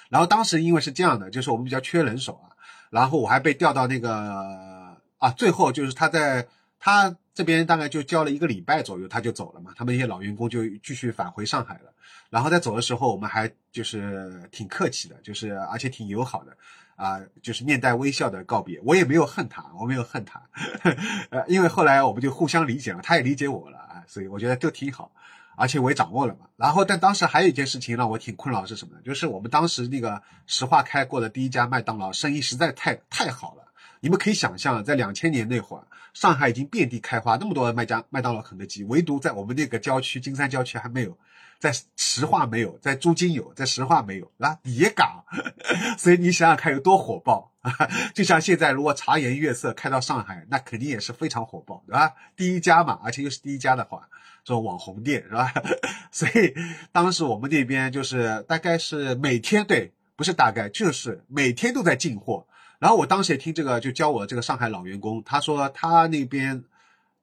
[0.08, 2.50] 然后当时因为是这样的，就是我们比较缺人手啊，
[2.90, 6.48] 然后我还被调到那个啊，最后就是他在
[6.84, 9.72] 他这边大概就教了一个礼拜左右，他就走了嘛。
[9.74, 11.90] 他们一些老员工就继续返回上海了。
[12.28, 16.54] 然后在走的时候，我们还就是挺客气的，就是而且挺友好的
[16.94, 18.78] 啊，就是面带微笑的告别。
[18.84, 20.42] 我也没有恨他，我没有恨他，
[21.30, 25.10] 呃，因为后来我们就互相理解了，他也理解我了啊，所以我觉得都挺好。
[25.56, 29.00] 而且我也掌握了嘛，然后但当时还有一件事情让我挺困扰是什么呢？
[29.02, 33.63] 就是我们当时那个石化开过的第一家麦当劳生意实在太太好了。
[34.04, 41.16] 你们可以想象，在两千年那会儿，上海已经遍地开花，那么多的麦家麦当劳、肯德基，唯独在我们那个郊区金山郊区还没有，
[41.58, 45.24] 在石化没有，在珠金有，在石化没有啊，野港。
[45.96, 47.72] 所以你想想看有多火爆啊！
[48.12, 52.12] 就像现在如果茶颜悦色开到上海，那肯定也是非常火爆，对吧？
[52.36, 54.06] 第一家嘛，而且又是第一家的话。
[54.44, 55.50] 做网红店是吧？
[56.12, 56.54] 所以
[56.92, 62.46] 当时我们那边就是大概是每天对，不是大概就是每天都在进货。
[62.84, 66.62] 然后我当时也听这个就教我这个上海老员工，他说他那边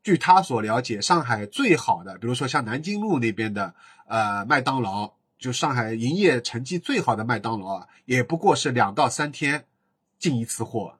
[0.01, 3.75] 据他所了解，上海最好的，比如说像南京路那边的
[4.07, 9.65] 呃麦当劳，就上海营业成绩最好的麦当劳啊，也不过是两到三天
[10.17, 10.97] 进一次货。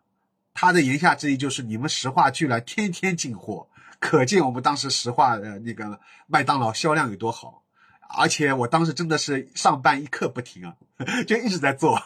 [0.53, 3.67] 他的言下之意就是你们石化居然天天进货。
[3.99, 7.63] 可见我们当时石化的那个麦当劳销量有多好，
[8.15, 10.75] 而且我当时真的是上班一刻不停啊，
[11.25, 11.99] 就一直在做，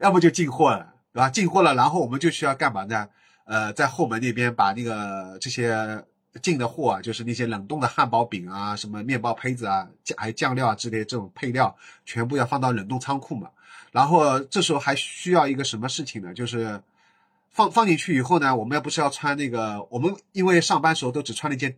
[0.00, 1.28] 要么就进货了，对吧？
[1.28, 3.08] 进货了，然后我们就需要干嘛呢？
[3.42, 6.04] 呃，在后门那边把那个这些
[6.40, 13.50] 进的货啊，就是那些冷冻的汉堡饼啊、什么面包胚子啊、酱还有酱料啊之类这种配料，全部要放到冷冻仓库嘛。
[13.90, 16.32] 然后这时候还需要一个什么事情呢？
[16.32, 16.80] 就是。
[17.50, 21.76] 放放进去以后呢，我们要不是要穿那个，我们因为上班时候都只穿了一件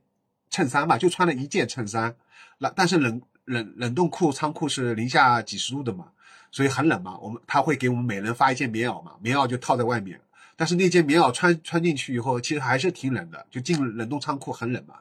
[0.51, 2.15] 衬衫嘛，就穿了一件衬衫。
[2.59, 6.09] 那但是冷冷冷冻库仓库是零下几十度的嘛，
[6.51, 7.19] 所以很冷嘛。
[7.19, 10.21] 我们他会给我们每人发一件棉袄嘛，棉袄就套在外面。
[10.57, 14.97] 但是那件棉袄穿穿进去以后，其实还是挺冷的，就进冷冻仓库很冷嘛。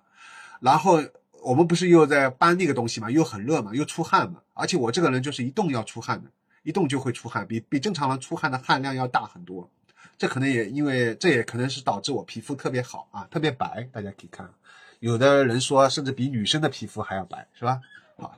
[0.61, 1.03] 然后
[1.43, 4.39] 我们不是又在搬那个东西嘛，又很热嘛，又出汗嘛。
[4.53, 6.29] 而且我这个人就是一动要出汗的，
[6.63, 9.69] 一动就会出汗，比比正常人出汗的汗量要大很多。
[10.17, 13.87] 这可能也因为这也可能是导致我皮肤特别好啊，特别白。
[13.91, 14.49] 大家可以看，
[14.99, 17.79] 有的人说甚至比女生的皮肤还要白，是吧？
[18.17, 18.37] 好，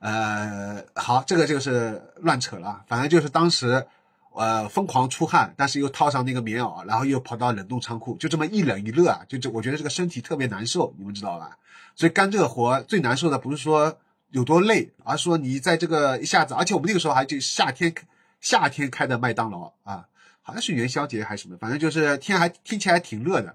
[0.00, 2.84] 呃，好，这个就是乱扯了。
[2.88, 3.86] 反正就是当时，
[4.34, 11.56] 呃，疯狂出汗，但是又套上那个棉袄，然后又跑到冷冻仓库，就这么一冷一热啊，就这，我觉得这个身体特别难受，你们知道吧？
[11.94, 13.98] 所以干这个活最难受的不是说
[14.30, 17.94] 有多累，而是说你在这个一下子，而且我们那个时候还就夏天，
[18.40, 20.06] 夏天开的麦当劳啊。
[20.42, 23.54] 好像是元宵节还是什么，反正就是天还听起来挺热的。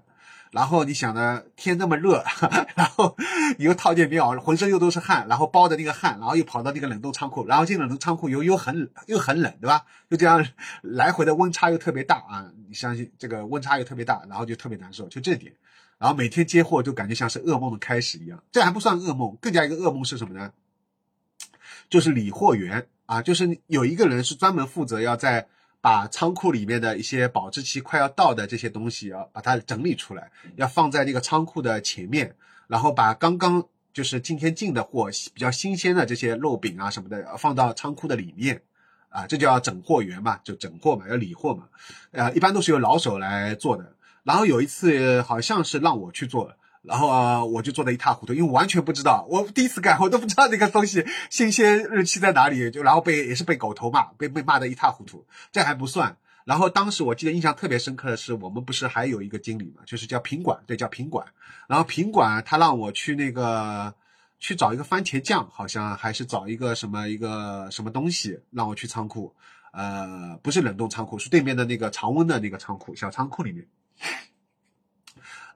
[0.56, 2.24] 然后你想呢，天那么热，
[2.74, 3.14] 然后
[3.58, 9.84] 你又套件棉袄，浑身又都是汗，然后包的那个汗，然后又跑到那个冷冻仓库，然后进冷冻仓库又又很又很冷，对吧？
[10.08, 10.42] 就这样
[10.80, 12.50] 来回的温差又特别大啊！
[12.68, 15.52] 你相信这个温差又特别大，然后就特别难受，就这点。
[15.98, 18.42] 然后每天接货就感觉像是噩梦的开始一样。
[18.50, 20.52] 这还不算噩梦，更加一个噩梦是什么呢？
[21.90, 25.48] 就是理货员啊，就是有一个人是专门负责要在。
[25.86, 32.34] 把仓库里面的一些保质期快要到的这些东西，要把它整理出来，要放在那个仓库的前面，
[32.66, 38.60] 然后把刚刚就是今天进的货比较新鲜的这些肉饼啊什么的放到仓库的里面，
[39.10, 41.68] 啊，这叫整货员嘛，就整货嘛，要理货嘛，
[42.10, 43.92] 呃，一般都是由老手来做的。
[44.24, 46.52] 然后有一次好像是让我去做。
[46.86, 55.26] 然后啊，我就做的一塌糊涂，因为完全不知道，我第一次干，我都不知道那个东西新鲜日期在哪里，就然后被也是被狗头骂，被被骂的一塌糊涂。
[55.50, 61.26] 这还不算，然后当时我记得印象特别深刻的是，我们不是还有一个经理嘛，就是叫品管，对，叫品管。
[61.66, 63.92] 然后品管他让我去那个
[64.38, 69.34] 去找一个番茄酱，好像还是找一个什么一个什么东西，让我去仓库，
[69.72, 73.66] 呃，不是冷冻仓库，是对面的那个常温的那个仓库，小仓库里面。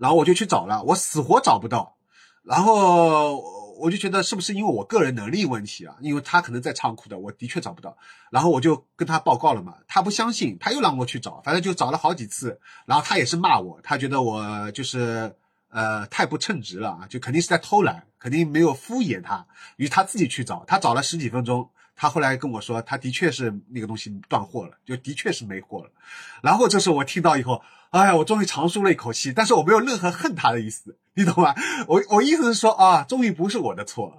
[0.00, 1.96] 然后我就去找了，我死活找不到，
[2.42, 3.36] 然后
[3.78, 5.94] 我就觉得是不是因为我个人能力问题啊？
[6.00, 7.94] 因为他可能在仓库的，我的确找不到。
[8.30, 12.58] 然后我就跟他报告了嘛，他不相信，他又让我去找，反正就找了好几次。
[12.86, 15.36] 然后他也是骂我，他觉得我就是
[15.68, 19.46] 呃太不称职了啊，就肯定是在偷懒，肯定没有敷衍他，
[19.76, 21.68] 于是他自己去找，他找了十几分钟。
[21.94, 25.90] 他后来跟我说，他的确是那个东西断货了，就的确是没货了。
[26.42, 27.62] 然后这时候我听到以后。
[27.90, 31.52] 哎呀，我终于长舒了一口气，但是我没有任何恨他的意思，你懂吗？
[31.88, 34.16] 我我意思是说啊，终于不是我的错，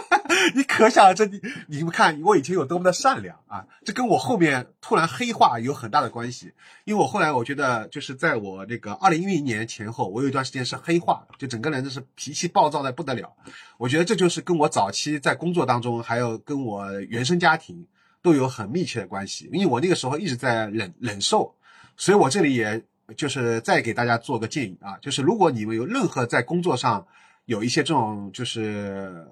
[0.54, 3.64] 你可想而知，你你们看我以前有多么的善良啊！
[3.82, 6.52] 这跟我后面突然黑化有很大的关系，
[6.84, 13.32] 因为我后来我觉得，就是在我那个二零一零年前后，我有一段时间是黑化，就整个人就是脾气暴躁的不得了。
[13.78, 17.86] 我觉得这就是跟我早期在工作当中，还有跟我原生家庭
[18.20, 21.54] 都有很密切的关系，因为我那个时候一直在忍忍受，
[21.96, 22.84] 所以我这里也。
[23.16, 27.06] 就是再给大家做个建议啊，就是如果你们有任何在工作上
[27.44, 29.26] 有一些这种就是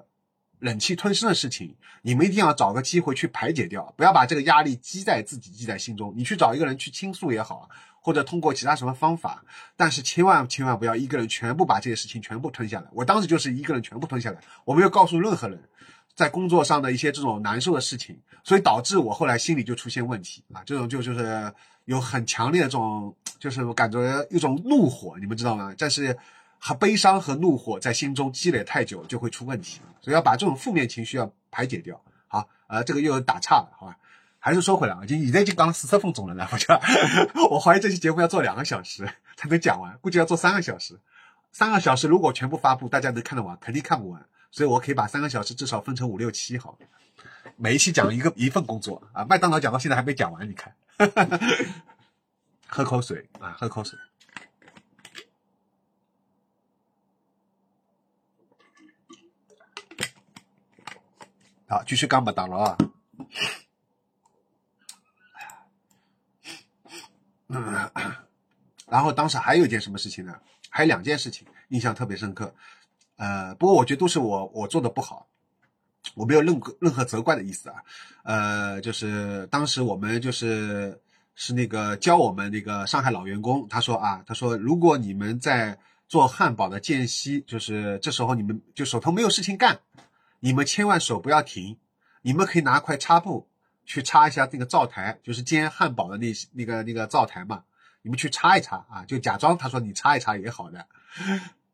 [0.59, 6.13] 忍气吞声的事情，你们一定要找个机会去排解掉，不要把这个压力积在自己积在心中。
[6.17, 7.69] 你去找一个人去倾诉也好，
[8.01, 9.45] 或者通过其他什么方法，
[9.77, 12.89] 但是千万千万不要一个人全部把这些事情全部吞下来。
[12.93, 15.61] 我当时就是一个人全部吞下来，我没有告诉任何人。
[16.15, 21.51] 在工作上的一些这种难受的事情，所以导致我后来心里就出现问题啊，这种就就是
[21.85, 25.75] 有很强烈的这种，就是我感觉一种怒火，你们知道吗？
[25.77, 26.17] 但是
[26.59, 32.01] 和悲伤和怒火在心中积累太久就会出问题，所以要把这种负面情绪要排解掉。
[32.29, 33.97] 好，呃，这个又打岔了，好吧？
[34.39, 36.67] 还是说回来啊，就现在已经讲了四十分钟了，然后就
[37.49, 40.99] 我怀疑这期节目要做两个小时才能讲完，估计要做三个小时。
[41.53, 44.25] 三个小时如果全部发布，大家能看得完，肯定看不完。
[44.53, 46.79] 所以，我可以把三个小时至少分成五六期，好，
[47.57, 49.25] 每一期讲一个一份工作啊。
[49.25, 50.77] 麦当劳讲到现在还没讲完，你看，
[52.69, 53.99] 喝口水啊，喝口水。
[61.67, 62.77] 好，继续干麦当劳啊。
[68.87, 70.39] 然后当时还有一件什么事情呢？
[70.69, 72.55] 还有两件事情印象特别深刻。
[73.17, 75.29] 呃，不过我觉得都是我我做的不好，
[76.15, 77.77] 我没有任何任何责怪的意思啊。
[78.25, 81.01] 呃，就是当时我们就是
[81.35, 89.81] 是那个教我们那个上海老员工，他说啊，他说如果你们在做汉堡的间隙，就是这时候你们就手头没有事情干，
[90.41, 91.79] 你们千万手不要停，
[92.23, 93.49] 你们可以拿块擦布
[93.87, 97.65] 去擦一下那个灶台，就是煎汉堡的那那个那个灶台嘛，
[98.03, 100.87] 你们去擦一擦啊，就假装他说你擦一擦也好的。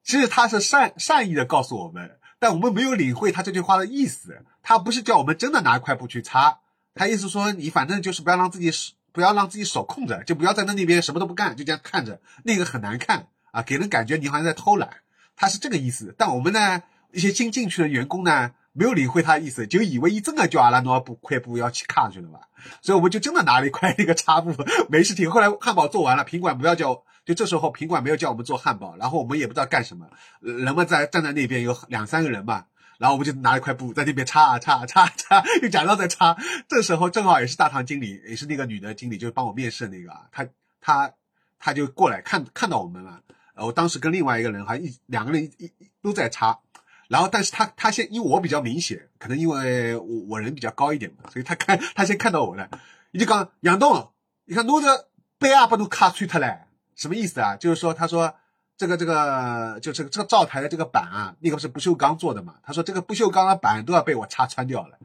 [0.08, 4.42] 其实他是善善意的告诉我们，但我们没有领会他这句话的意思。
[4.62, 6.60] 他不是叫我们真的拿一块布去擦，
[6.94, 8.70] 他意思说你反正就是不要让自己
[9.12, 14.88] 不要让自己手空着，就不要在那那边什么都不干，就这样看着，那个很难看啊，给人感觉你好像在偷懒。
[15.36, 16.14] 他是这个意思。
[16.16, 16.82] 但我们呢，
[17.12, 22.48] 一些新进去的员工呢，没有领会他的意思，就以为一真的叫阿拉诺布块布要去卡去了吧，
[22.80, 24.54] 所以我们就真的拿了一块那个擦布，
[24.88, 25.30] 没事情。
[25.30, 27.02] 后来汉堡做完了，品管不要叫。
[27.28, 30.08] 就这时候，品管没有叫我们做汉堡，然后我们也不知道干什么，
[30.40, 32.64] 人们在站在那边有两三个人嘛，
[32.96, 36.34] 然后我们就拿一块布在那边擦啊擦啊擦啊擦， 又假装在擦。
[36.68, 40.46] 这时候正好也是大堂经理，也是那个女的经理，就是帮我面试的那个，她
[40.80, 41.12] 她
[41.58, 43.20] 她就过来看看到我们了。
[43.56, 46.58] 我当时跟另外一个人还一两个人一一都在擦，
[47.08, 52.70] 然后但是他他先因为我比较明显，可能因为我我人比较高一点嘛，所以他看他先看到我了，
[53.10, 54.12] 你就讲杨栋，
[54.46, 56.67] 你看弄着杯啊把都卡吹脱了。
[56.98, 57.56] 什么意思啊？
[57.56, 58.34] 就是说，他说
[58.76, 62.56] 这个这个就这个这个灶台的这个板啊，那个是不锈钢做的嘛。
[62.62, 64.98] 他说这个不锈钢的板都要被我擦穿掉了。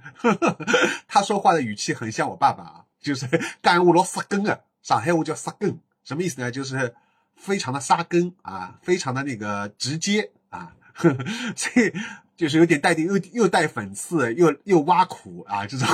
[1.08, 3.26] 他说话的语气很像我爸爸啊，就是
[3.62, 6.52] 干物老杀根啊，上海话叫杀根，什么意思呢？
[6.52, 6.94] 就是
[7.38, 10.74] 非常的杀根啊，非常的那个直接啊，
[11.56, 11.94] 所以。
[12.36, 15.88] 就是有点带点又又带讽刺又又挖苦啊这种，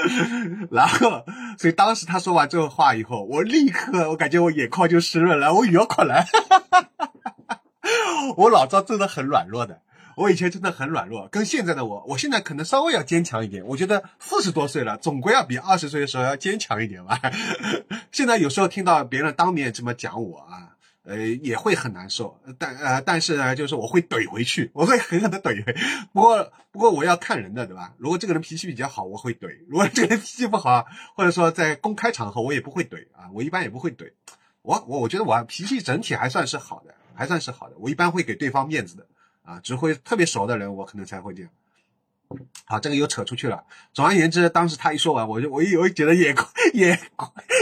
[0.72, 1.24] 然后
[1.58, 6.26] 所以当时他说完这个话以后，我立刻我感觉我眼眶就湿润了，我摇过来，
[8.36, 9.82] 我老赵真的很软弱的，
[10.16, 17.20] 我以前真的很软弱，跟现在的我，我现在可能稍微要坚强一点，我觉得四十多岁了，总归要比二十岁的时候要坚强一点吧。
[18.10, 20.75] 现在有时候听到别人当面这么讲我啊。
[21.06, 25.72] 呃，也会很难受，但呃，但是呢，就是我会怼回去，我会狠狠的怼回。
[26.12, 27.94] 不过，不过我要看人的，对吧？
[27.96, 30.84] 如果这个人脾气比较好，我会怼；如果这个人脾气不好，
[31.14, 33.30] 或者说在公开场合，我也不会怼啊。
[33.32, 34.10] 我一般也不会怼。
[34.62, 37.76] 我我我觉得我脾气整体还算是好的，还算是好的。
[37.78, 39.06] 我一般会给对方面子的
[39.44, 41.52] 啊，只会特别熟的人，我可能才会这样。
[42.64, 43.62] 好，这个又扯出去了。
[43.92, 46.98] 总而言之，当时他一说完，我就我一我觉得眼眶眼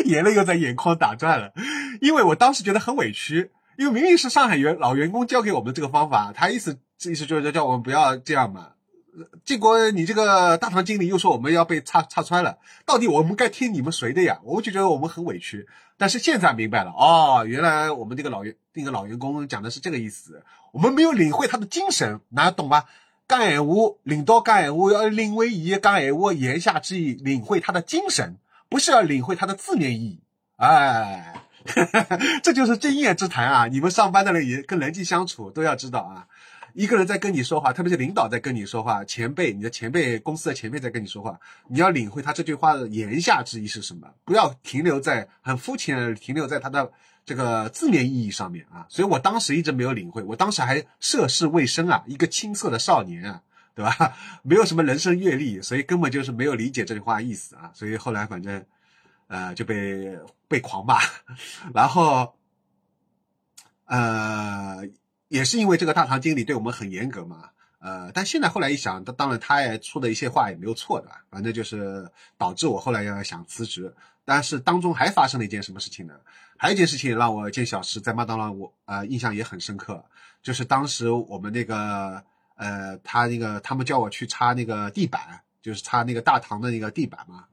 [0.06, 1.52] 眼泪又在眼眶打转了，
[2.00, 8.70] 因为我当时觉得很委屈，因为明明是上海员老员工教给我们这个方法，他意思意思就是叫我们不要这样嘛。
[9.44, 14.40] 结果你这个大堂经理又说我们要被插插穿了，到底我们该听你们谁的呀？
[14.42, 15.68] 我就觉得我们很委屈。
[15.96, 20.42] 但是现在明白了，哦，原来我们这个老员那个老员工讲的是这个意思，
[20.72, 22.86] 我们没有领会他的精神，哪懂吧？
[23.26, 28.36] 讲闲话，领导讲闲话要领会伊讲闲话言下之意，领会他的精神，
[28.68, 30.20] 不是要领会他的字面意义。
[30.56, 31.34] 哎，
[32.44, 33.66] 这就是经验之谈啊！
[33.66, 36.26] 你们上班的人也跟人际相处都要知道啊。
[36.74, 46.92] 一个人在跟你说话，特别是领导在跟你说话，前辈，你的前辈，公司的前辈在跟你说话，你要领会他这句话的言下之意是什么，不要停留在很肤浅，停留在他的。
[47.24, 53.42] 这个字面意义上面啊，所以我当时一直没有领会，我当时还涉世未深啊，一个青涩的少年啊，
[53.74, 54.14] 对吧？
[54.44, 57.70] 没有什么人生阅历，所以根本就是没有理解这句话意思啊。
[57.74, 58.64] 所以后来反正，
[59.28, 60.18] 呃，就被
[60.48, 60.98] 被狂骂，
[61.74, 62.34] 然后，
[63.86, 64.86] 呃，
[65.28, 67.50] 也是因为这个大堂经理对我们很严格嘛，
[67.84, 73.94] 呃，但现在后来一想，当然他也出的一些话也没有错的，反正就是导致我后来要想辞职。
[74.24, 76.14] 但是当中还发生了一件什么事情呢？
[76.56, 80.02] 还有一件事情让我见小时在麦当劳，我呃印象也很深刻，
[80.42, 82.24] 就是当时我们那个
[82.56, 87.44] 呃他那个他们叫我去擦那个地板，就是擦那个大堂的那个地板嘛，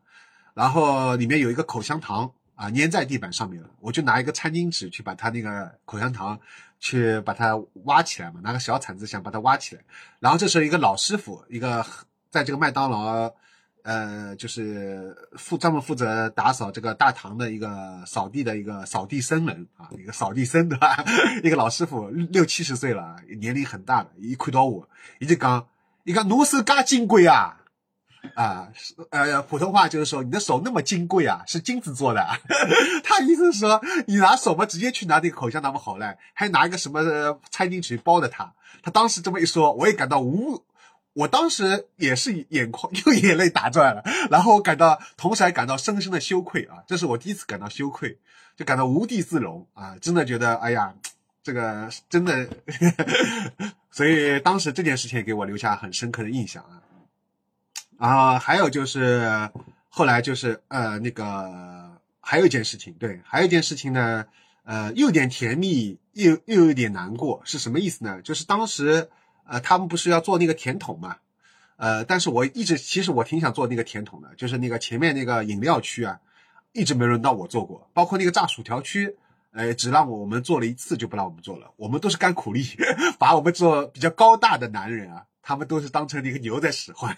[0.53, 6.39] 然后里面有一个口香糖啊粘在地板上面了，我就拿一个餐巾纸去把它那个口香糖
[6.79, 7.55] 去把它
[7.85, 9.81] 挖起来嘛，拿个小铲子想把它挖起来，
[10.19, 11.85] 然后这时候一个老师傅，一个
[12.29, 13.33] 在这个麦当劳。
[13.83, 21.03] 呃，就是负专门负责打扫这个大堂的一个扫地的一个扫地僧人啊，一个扫地僧对吧？
[21.43, 24.87] 一个老师傅，六七十岁了，年龄很大的，一看到我，
[25.17, 25.65] 一直讲，
[26.03, 27.60] 一个侬手噶金贵啊，
[28.35, 28.69] 啊，
[29.09, 32.25] 呃，普通话就是说你的手那么金贵啊，是金子做的。
[33.03, 38.53] 他意思是说，你拿手嘛，直接去拿那个口香糖不好了，还拿一个什么餐巾纸包的他。
[38.83, 40.63] 他当时这么一说，我也感到无。
[41.13, 46.77] 我当时也是眼眶 又眼泪打转了，然后我感到，同时还感到深深的羞愧啊！
[46.87, 48.17] 这是我第一次感到羞愧，
[48.55, 49.97] 就感到无地自容啊！
[49.99, 50.93] 真的觉得，哎呀，
[51.43, 52.47] 这个真的，
[53.91, 56.79] 所以当时这件事情给我留下很深刻的印象啊！
[58.01, 59.49] 啊，还有就是
[59.89, 64.25] 后来就是呃那个还有一件事情，对，还有一件事情呢，
[64.63, 68.21] 呃，又有点甜蜜，又又有点难过，是什么意思呢？
[68.21, 69.09] 就是当时。
[69.43, 71.17] 呃，他们不是要做那个甜筒嘛？
[71.75, 76.21] 呃，但是我一直其实我挺想做那个甜筒的，就是那个前面那个饮料区啊，
[76.71, 79.17] 一直没轮到我做过，包括那个炸薯条区，
[79.51, 81.71] 呃，只让我们做了一次就不让我们做了。
[81.75, 82.63] 我们都是干苦力，
[83.19, 87.17] 把我们做比较高大的男人啊，他们都是当成一个牛在使唤，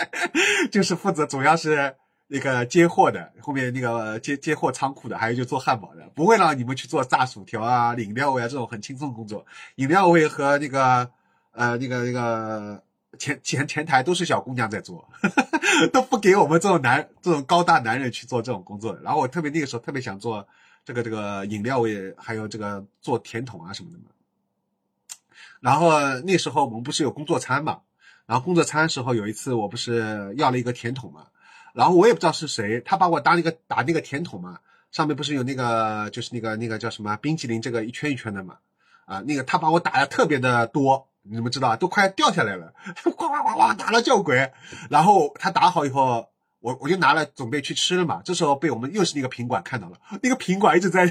[0.72, 1.94] 就是负责主要是
[2.28, 9.44] 那个接货的，后面那个接接货仓库的，还有就做汉堡的，不会让你们去做炸薯条啊、饮料味啊这种很轻松的工作。
[9.76, 11.10] 饮料味和那个
[11.52, 12.82] 呃那个那个
[13.18, 15.08] 前前前台都是小姑娘在做，
[15.92, 18.96] 都不给我们这种男这种高大男人去做这种工作。
[19.02, 20.46] 然后我特别那个时候特别想做
[20.84, 24.04] 这个这个饮料味，还有这个做甜筒啊什么的嘛。
[25.60, 25.90] 然后
[26.20, 27.80] 那时候我们不是有工作餐嘛，
[28.26, 31.26] 然后工作餐时候有一次我不是要了一个甜筒嘛，
[31.74, 34.58] 然后我也不知道是谁，他把我当一个打那个甜筒嘛，
[34.90, 38.56] 上面不是有那个就是那个那个叫什么冰淇淋这个一圈一圈的嘛，
[39.06, 42.72] 啊，那个他把我打的特别的多，你们知道都快掉下来了，
[43.04, 44.52] 呱呱呱呱打了叫鬼，
[44.88, 46.28] 然后他打好以后。
[46.60, 51.10] 我我就拿了准备去吃了嘛，这时候被我们又是那个品管看到了，那个品管一直在，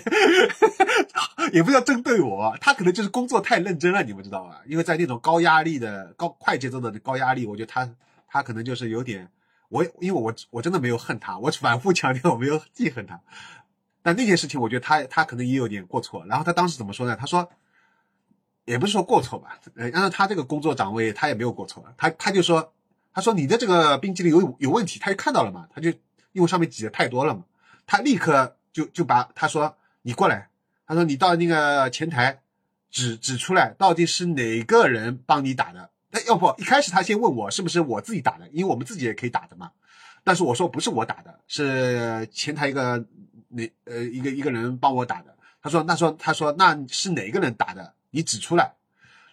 [1.52, 4.62] 也不叫针对我，他可能就是工作太认真了，你们知道吧？
[4.68, 7.89] 因为在那种高压力的高快节奏的高压力，我觉得他
[8.28, 9.28] 他可能就是有点，
[9.70, 13.20] 我因为我我真的没有恨他，我反复强调我没有记恨他，
[14.04, 17.18] 但那件事情我觉得他他可能也有点过错，然后他当时怎么说呢？
[17.20, 17.50] 他说，
[18.66, 22.72] 也不是说过错吧，呃，按照他这个工作岗位，他也没有过错，他他就说。
[23.14, 25.89] 他说：“你的这个冰激凌有有问题。”他就看到了嘛，他就
[26.32, 27.43] 因为上面挤的太多了嘛，
[27.86, 30.49] 他立刻就就把他说：“你过来。”
[30.86, 32.41] 他说：“你到那个前台
[32.89, 35.89] 指指出来，到底是哪个人帮你打的？
[36.12, 39.72] 哎要不一开始他先问我是不是我自己打的，因为我们自己也可以打的嘛。
[40.24, 43.05] 但是我说不是我打的，是前台一个
[43.49, 45.36] 哪呃一个一个人帮我打的。
[45.62, 47.93] 他说那说他说那是哪个人打的？
[48.12, 48.74] 你指出来。”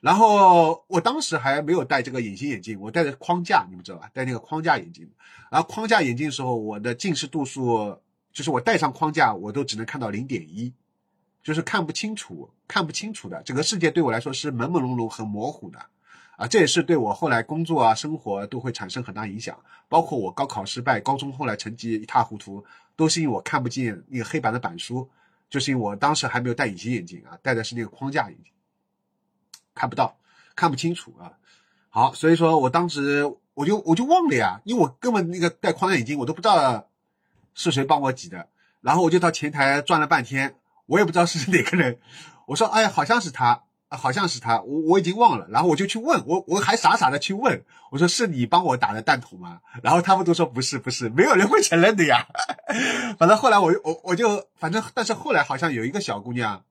[0.01, 4.11] 然后我当时还没有戴这个隐形眼镜，我戴着框架，你们知道吧？
[4.13, 5.11] 戴那个框架眼镜。
[5.51, 7.99] 然后框架眼镜的时候，我的近视度数
[8.33, 10.73] 就是我戴上框架，我都只能看到零点一，
[11.43, 13.43] 就是看不清楚，看不清楚的。
[13.43, 15.79] 整个世界对我来说是朦朦胧胧、很模糊的。
[16.37, 19.59] 啊，这也是对我后来工作啊、生活都会产生很大影响。
[19.89, 22.63] 包括我高考失败，高中后来成绩一塌糊涂，
[22.95, 25.09] 都是因为我看不见那个黑板的板书，
[25.49, 28.53] 就是因为我当时还没有戴隐形眼镜啊，戴的是那个框架眼镜。
[29.77, 30.17] 看不到，
[30.57, 31.33] 看不清楚啊！
[31.91, 33.25] 好，所以说我当时
[33.55, 36.89] 我就我就忘了呀，因为我根本那个戴框眼镜，我都不知道
[37.55, 38.49] 是谁帮我挤的。
[38.81, 40.57] 然后我就到前台转了半天，
[40.87, 41.99] 我也不知道是哪个人。
[42.47, 45.47] 我说，哎，好像是他，好像是他，我我已经忘了。
[45.51, 49.61] 然后我就去问，我我还傻傻的去问，我说是你帮我打的弹筒吗？
[49.83, 52.27] 然后他们都说不是，不是，没有人会承认的呀。
[53.19, 56.63] 反正后来我我我就反正，但是后来好像有一个小姑娘。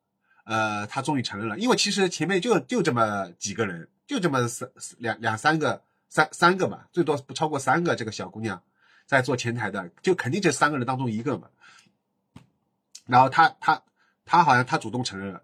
[0.46, 4.70] 呃，他终于承认了，因为其实前面就就这么几个人，就这么三
[5.00, 7.96] 两两三个三三个嘛，最多不超过三个。
[7.96, 8.62] 这个小姑娘
[9.08, 11.48] 在做前台的，就肯定这三个人当中一个嘛。
[13.08, 13.82] 然后他他
[14.24, 15.41] 他好像他主动承认了，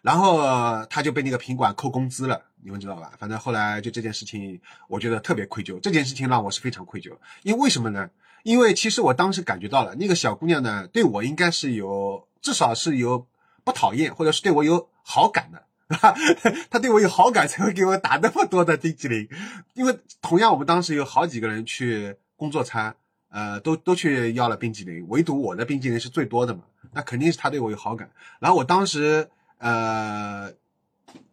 [0.00, 3.12] 然后他就被那个品管扣工资了，你们知道吧？
[3.18, 4.58] 反正后来就这件事情，
[4.88, 5.78] 我觉得特别愧疚。
[5.80, 8.08] 这件事情让我是非常愧疚，因为为什么呢？
[8.44, 13.26] 因为其实我当时感觉到了，那个小姑娘呢，对我应该是有至少是有。
[13.64, 15.62] 不讨厌，或者是对我有好感的，
[16.70, 19.28] 他对我有好感才会给我打那么多的冰淇淋。
[19.74, 22.94] 因为同样，我们当时有好几个人去工作餐，
[23.30, 26.62] 呃，都都去要了冰淇淋，唯独我的冰淇淋是最多的嘛。
[26.92, 28.10] 那肯定是他对我有好感。
[28.38, 30.52] 然后我当时，呃，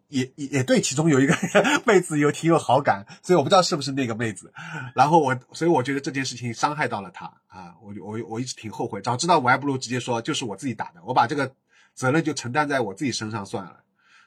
[0.08, 1.34] 也也也对其中有一个
[1.84, 4.52] 妹子有挺有好感，所以我不知道是不是那个妹子。
[4.94, 11.52] 然后我，所以我觉得这件事情伤害到了她啊，我我我一直挺后悔，早知道我还不如直接说就是我自己打的，我把这个。
[11.94, 13.76] 责任就承担在我自己身上算了，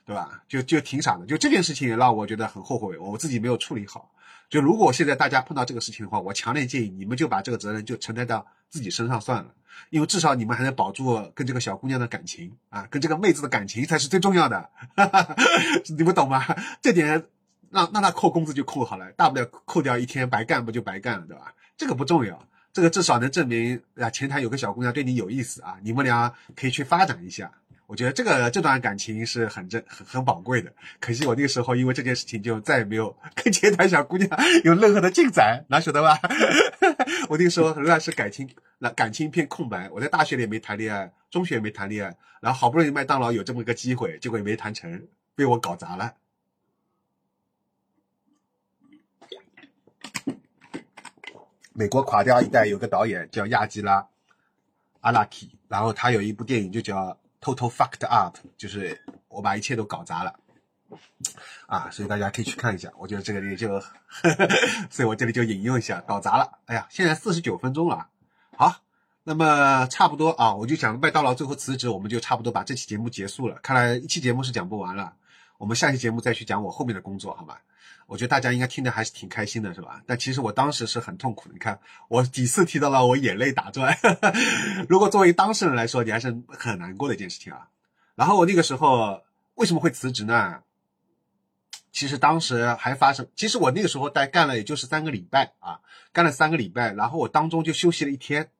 [0.05, 0.43] 对吧？
[0.47, 4.11] 就就挺傻的，就这件事情也让我觉得很后悔，我自己没有处理好。
[4.49, 9.51] 就如果现在大家碰到这个事情的话，我强烈建议你们就把这个责任就承担到自己身上算了，
[9.89, 15.35] 因为至少你们还能保住跟这个小姑娘的感情啊，跟这个妹子的感情才是最重要的，哈 哈
[15.97, 16.45] 你们懂吗？
[16.81, 17.25] 这点
[17.71, 21.55] 让让他扣工资就扣好了，大不了扣掉一天白干不就白干了，对吧？
[21.75, 22.47] 这个不重要。
[22.73, 27.51] 这个至少能证明啊，前台有个小姑娘对你有意思啊，你们俩可以去发展一下。
[27.85, 30.73] 我觉得这个这段感情是很珍很很宝贵的。
[30.99, 34.27] 可惜我那个时候因为这件事情就再也没有跟前台小姑娘
[34.63, 36.17] 有任何的进展，哪晓得吧？
[37.29, 38.49] 我那个时候仍然是感情
[38.79, 39.87] 那感情一片空白。
[39.91, 44.99] 我在大学里也没谈恋爱，中学也没谈恋爱，然后好不容易麦当劳有这么一个机会，结果也没谈成，
[45.35, 46.11] 被我搞砸了。
[51.73, 54.01] 美国垮掉一代有个导演叫亚基拉·
[55.01, 56.95] 阿拉基，然后他有一部电影就叫
[57.41, 60.35] 《Total Fucked Up》，就是我把一切都搞砸了
[61.65, 61.89] 啊！
[61.91, 62.91] 所以大家可以去看一下。
[62.97, 63.81] 我觉得这个里就，
[64.89, 66.59] 所以我这里就引用一下，搞砸了。
[66.65, 68.07] 哎呀，现在四十九分钟了，
[68.55, 68.75] 好，
[69.23, 73.57] 那么差不多啊，我就讲麦当劳最后辞职，我们就差不多把这期节目结束了。
[73.63, 75.15] 看来一期节目是讲不完了。
[75.57, 77.57] 我们下期节目再去讲我后面的工作，好吗？
[78.13, 80.03] 我觉得大家应该听的还是挺开心的，是吧？
[80.05, 81.53] 但其实我当时是很痛苦的。
[81.53, 83.97] 你看，我几次提到了我眼泪打转。
[84.87, 87.69] 如果作为当事人来说，你还是很难过的一件事情啊。
[88.13, 89.23] 然后我那个时候
[89.55, 90.61] 为什么会辞职呢？
[91.91, 95.79] 其实当时还发生，其实我那个时候待干了也就是三个礼拜啊，
[96.11, 98.51] 干了三个礼拜，然后我当中就休息了一天，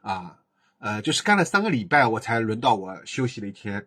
[0.00, 0.38] 啊，
[0.80, 3.86] 呃，就是干了三个礼拜，我才轮到我休息了一天。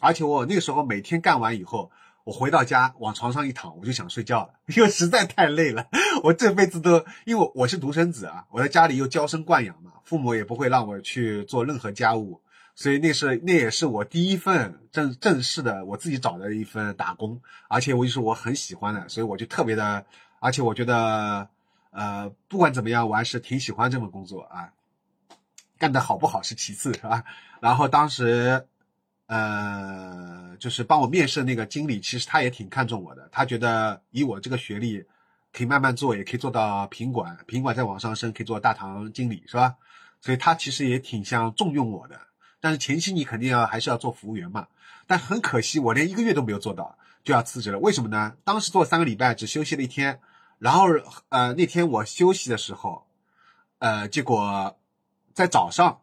[0.00, 1.92] 而且我那个时候每天干完以后。
[2.26, 5.86] 我回到家往床上一躺，我就想睡觉了， 因为实在太累了。
[6.24, 12.42] 我这辈子都因为我是独生子啊，我在家里又娇生惯养嘛，父母也不会让我去做任何家务，
[12.74, 20.04] 所以那是那也是我第一份正正式的我自己找的一份打工，而且我就是我很喜欢的，所以我就特别的，
[20.40, 21.48] 而且我觉得
[21.90, 24.72] 呃不管怎么样，我还是挺喜欢这份工作啊，
[25.78, 27.22] 干得好不好是其次，是吧？
[27.60, 28.66] 然后当时。
[29.26, 33.28] 呃，就是帮我面试那个经理，其实他也挺看重我的。
[33.32, 35.04] 他觉得以我这个学历，
[35.52, 39.74] 可以慢慢做，也可以做到品管，品管再往上升，可以做大堂经理，是吧？
[40.20, 42.20] 所以他其实也挺像重用我的。
[42.60, 44.68] 但是前期你肯定要还是要做服务员嘛。
[45.08, 47.78] 但很可惜，我连一个月都没有做到，就要辞职了。
[47.80, 48.34] 为什么呢？
[48.44, 50.20] 当时做三个礼拜，只休息了一天。
[50.58, 50.86] 然后
[51.30, 53.06] 呃，那天我休息的时候，
[53.80, 54.78] 呃，结果
[55.34, 56.02] 在早上，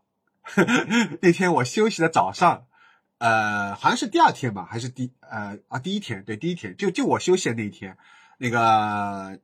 [1.21, 2.65] 那天我休息的早上。
[3.19, 6.23] 呃，好像是第二天吧，还是第呃啊第一天？
[6.25, 7.97] 对，第一天就就我休息的那一天，
[8.37, 9.39] 那个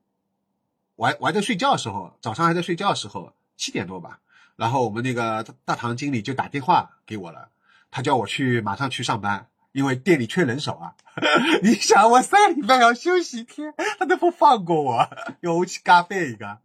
[0.96, 4.20] 我还我还在睡觉的时候，早上还在睡觉的时候，七点多吧，
[4.58, 7.50] 然后我们那个大堂经理就打电话给我了，
[7.90, 10.96] 他叫我去马上去上班，因为店里缺人手啊。
[11.64, 15.10] 你想，我三礼拜要休息一天，他都不放过我，
[15.42, 16.60] 要我去咖啡一个。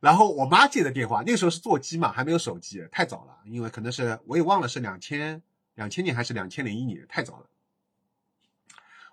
[0.00, 5.42] 然后我妈接的电话，那个时候是座机嘛，还没有手机，太早了，因为可能是我也忘了是两千。
[5.80, 7.46] 两千年还是两千零一年，太早了。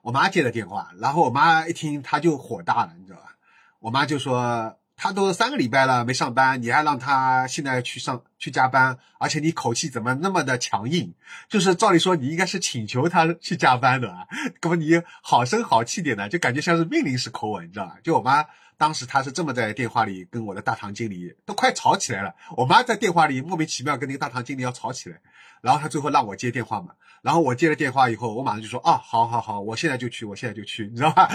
[0.02, 3.38] 我妈接的电话，然后我妈一听，她就火大了，你知道吧？
[3.80, 11.14] 我妈就说：“她都三个礼拜了没上班，你还让她现在去上去加班，而且你口气怎么那么的强硬？
[11.48, 14.28] 就是照理说你应该是请求她去加班的啊，
[14.62, 18.44] 怎么你好声好气点的，就感觉像是命令式口吻，你知道吧？”就我妈
[18.78, 22.34] 当时她是这么在电话里跟我的大堂经理都快吵起来了。
[22.56, 25.20] 我妈在电话里莫名其妙跟那个大堂经理要吵起来。
[25.60, 26.90] 然后他最后让我接电话嘛，
[27.24, 31.28] 然后我接了电话以后，我马上就说啊，好好好，我现在就去，我现在就去，你知道吧？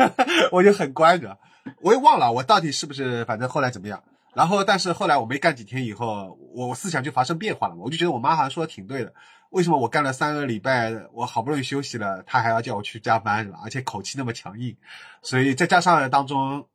[0.50, 1.38] 我就很乖的，
[1.82, 4.02] 我也忘了我到底是不是，反正后来怎么样。
[4.32, 9.12] 然后，但是后来我没干几天以后，我思想就发生变化了嘛，我就觉得我妈好像说的挺对的，
[9.50, 13.58] 为什么我干了三个礼拜，我好不容易休息了，她还要叫我去加班是吧？
[13.62, 14.74] 而且口气那么强硬，
[15.20, 16.66] 所以再加上当中。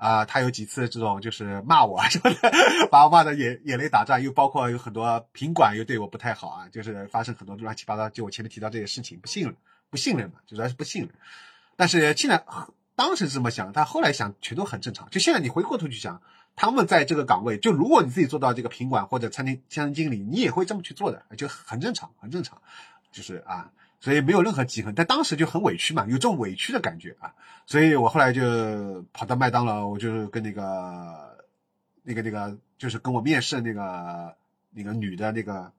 [0.00, 2.50] 啊，他有几次这种就是骂我什么的，
[2.90, 9.54] 把我骂的眼眼泪打转，又包括有很多品管又对我不太好啊，就是发生很多乱七八糟，就我前面提到这些事情，不信任，
[9.90, 11.10] 不信任嘛，就主要是不信任。
[11.76, 12.42] 但是现在
[12.96, 15.10] 当时这么想，但后来想全都很正常。
[15.10, 16.22] 就现在你回过头去想，
[16.56, 22.62] 他们在这个岗位，就如果你自己做到这个品管或者餐厅餐厅经理，你也会这么去做的，就很正常，很正常，
[23.12, 23.70] 就是啊。
[24.00, 27.34] 所以没有任何记恨，但当时就很委屈嘛，有这种委屈的感觉啊，
[27.66, 31.44] 所以我后来就跑到麦当劳，我就跟那个
[32.02, 34.34] 那个那个，就是跟我面试那个
[34.70, 35.70] 那个女的那个，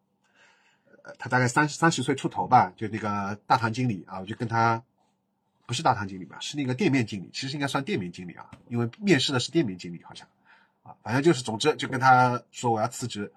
[1.04, 4.84] 呃，她大概三三十岁出头吧，就那个大堂经理啊，我就跟她，
[5.66, 10.28] 不是大堂经理吧，是那个店面经理，其实应该算店面经理啊，因为面试的是店面经理好像，
[10.84, 13.34] 啊，反正就是，总之就跟他说我要辞职。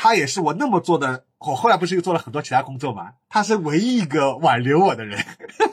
[0.00, 3.14] 他也是我那么做的，我后来不是又做了很多其他工作嘛？
[3.28, 5.18] 他是唯一一个挽留我的人，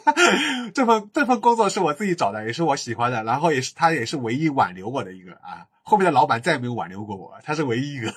[0.73, 5.67] 这份这份工作是我自己找的，也是我喜欢的，然后也是他也是唯一挽留我的一个啊。
[5.83, 8.11] 后面的老板再也没有挽留过我，他是唯一一个。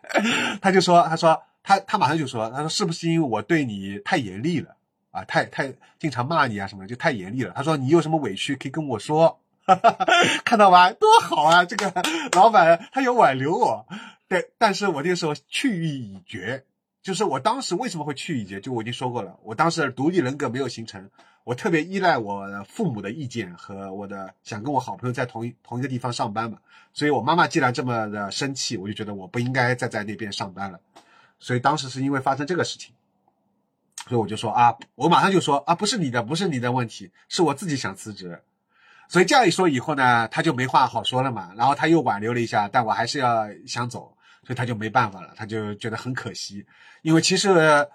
[0.60, 4.76] 他就说，他说他他马上就说，他说是不是因为我对你太严厉了
[5.10, 5.24] 啊？
[5.24, 7.54] 太太经常骂你啊什么的，就太严厉了。
[7.56, 9.40] 他说你有什么委屈可以跟我说，
[10.44, 10.90] 看到吧？
[10.90, 11.64] 多好啊！
[11.64, 11.90] 这个
[12.32, 13.86] 老板他有挽留我。
[14.28, 16.64] 对，但是我那个时候去意已决，
[17.02, 21.08] 就是我当时为什么会去意已决，就我已经说过了，我当时独立人格没有形成，
[21.44, 26.58] 我特别依赖我父母的意见和我的想跟我好朋友在同一同一个地方上班嘛，
[26.92, 30.80] 所以我妈妈既然这么的生气，我就觉得我不应该再在那边上班了，
[31.38, 32.92] 所以当时是因为发生这个事情，
[34.08, 38.42] 所以我就说啊，我马上就说啊，不是你的，不是你的问题，是我自己想辞职。
[39.08, 41.52] 所以这样一说以后呢，他就没话好说了嘛。
[41.56, 44.15] 然后他又挽留了一下，但我还是要想走，
[44.46, 46.64] 所以他就没办法了，他就觉得很可惜。
[47.02, 47.88] 因为其实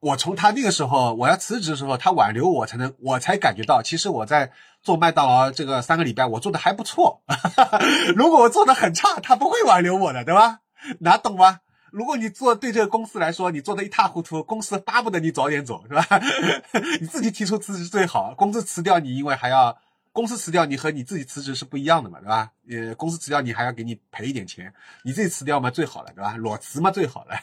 [0.00, 4.52] 我从他那个时候我要辞职的时候，他挽留我才能，我才感觉到，其实我在
[4.82, 7.22] 做麦当劳这个三个礼拜，我做的还不错。
[8.16, 10.60] 如果我做的很差，他不会挽留我的，对吧？
[11.00, 11.60] 哪懂吗？
[11.90, 16.06] 如果你做对这个公司来说，你做的一塌糊涂，公司巴不得你早点走，是吧？
[17.00, 19.76] 你自己提出辞职最好，公司辞掉你，因为还要
[20.18, 22.50] 公司辞掉你和你自己辞职是不一样的嘛，对吧？
[22.68, 26.34] 呃，公司辞掉你还要给你赔一点钱，你自己辞掉嘛最好了，对吧？
[26.36, 27.36] 裸辞嘛最好了。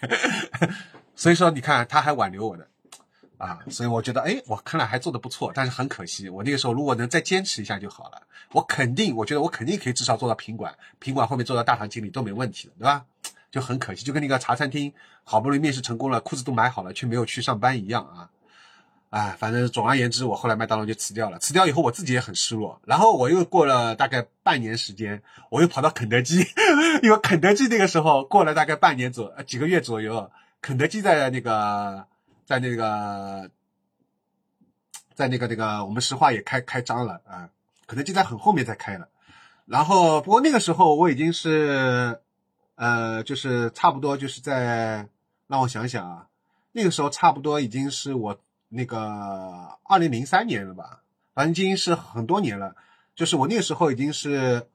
[1.16, 2.68] 所以说，你看他还挽留我的。
[3.38, 8.22] 啊，所以我觉得，哎，我看来还做的不错，但是很可惜，我那个时候如果能再坚持一下就好了。
[8.52, 13.06] 我肯定，我觉得我肯定可以至少做到品管，品管后面做到大堂经理都没问题的，对吧？
[13.52, 14.92] 就很可惜，就跟那个茶餐厅
[15.24, 18.30] 好不容易面试成功了，裤子都买好了，却没有去上班一样啊！
[19.18, 21.40] 啊，反正总而言之，我后来麦当劳就辞掉了。
[21.40, 22.82] 辞掉以后，我自己也很失落。
[22.86, 26.46] 然后我又过了大概半年时间，我又跑到肯德基，
[27.02, 30.30] 因为肯德基那个时候过了大概半年左呃几个月左右，
[30.62, 32.06] 肯德基在那个。
[32.48, 33.50] 在那个，
[35.16, 37.50] 在那个那个，我们石化也开开张了啊，
[37.88, 39.10] 肯德基在很后面才开了。
[39.66, 42.20] 然后，不过那个时候我已经是，
[42.76, 45.08] 呃，就是差不多就是在，
[45.48, 46.28] 让我想想啊，
[46.74, 48.40] 那个时候差不多已经是我
[48.70, 49.00] 那个
[49.84, 51.04] 二零零三年了吧，
[51.34, 52.76] 反正已经是很多年了。
[53.16, 54.68] 就是我那个时候已经是，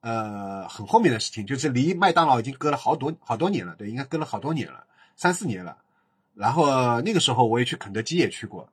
[0.00, 4.84] 呃，很后面的事情，就是离麦当劳已经隔了好多好多年了，对，应该隔了好多年了，
[5.16, 5.78] 三四年了。
[6.34, 8.68] 然后那个时候我也去肯德基也去过，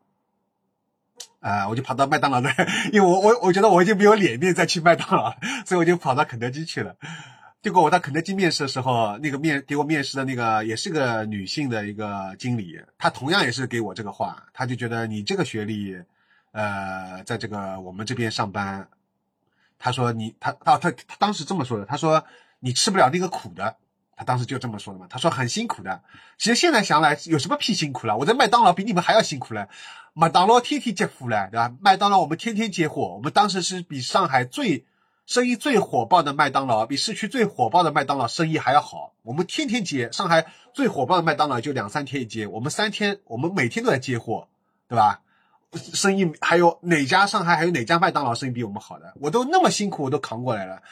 [1.40, 2.54] 啊，我就跑到麦当劳那，
[2.92, 5.34] 因为我我我觉得我已经没有脸面再去麦当劳，
[5.66, 6.98] 所以我就跑到肯德基去了。
[7.66, 16.00] 结果我到肯德基面试的时候，那个面给我面试的那个也是个女性的一个经理，她同样也是给我这个话，她就觉得你这个学历，
[16.52, 18.88] 呃，在这个我们这边上班，
[19.80, 22.24] 她说你她她她她当时这么说的，她说
[22.60, 23.78] 你吃不了那个苦的。
[24.16, 26.04] 她当时就这么说的嘛，她说很辛苦的。
[26.38, 28.16] 其实现在想来，有什么屁辛苦了？
[28.16, 29.68] 我在麦当劳比你们还要辛苦嘞。
[30.14, 31.74] 麦当劳天天接货嘞，对吧？
[31.82, 34.86] 麦当劳我们天天接货，我们当时是比上海最
[35.26, 39.14] 生意最火爆的麦当劳，比市区最火爆的麦当劳生意还要好。
[39.24, 44.48] 我们天天接，上海最火爆的麦当劳就两三天一接，我们三天，我们每天都在接货，
[44.88, 45.22] 对吧？
[45.74, 49.14] 生意还有哪家上海还有哪家麦当劳生意比我们好的？
[49.20, 50.84] 我都那么辛苦，我都扛过来了。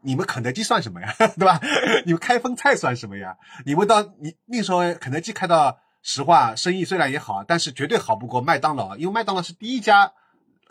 [0.00, 1.60] 你们肯德基算什么呀， 对吧？
[2.04, 3.38] 你们开封菜算什么呀？
[3.64, 10.12] 你们到你那时候肯德基开到石化，生意虽然也好，但是绝对好不过麦当劳，因为麦当劳是第一家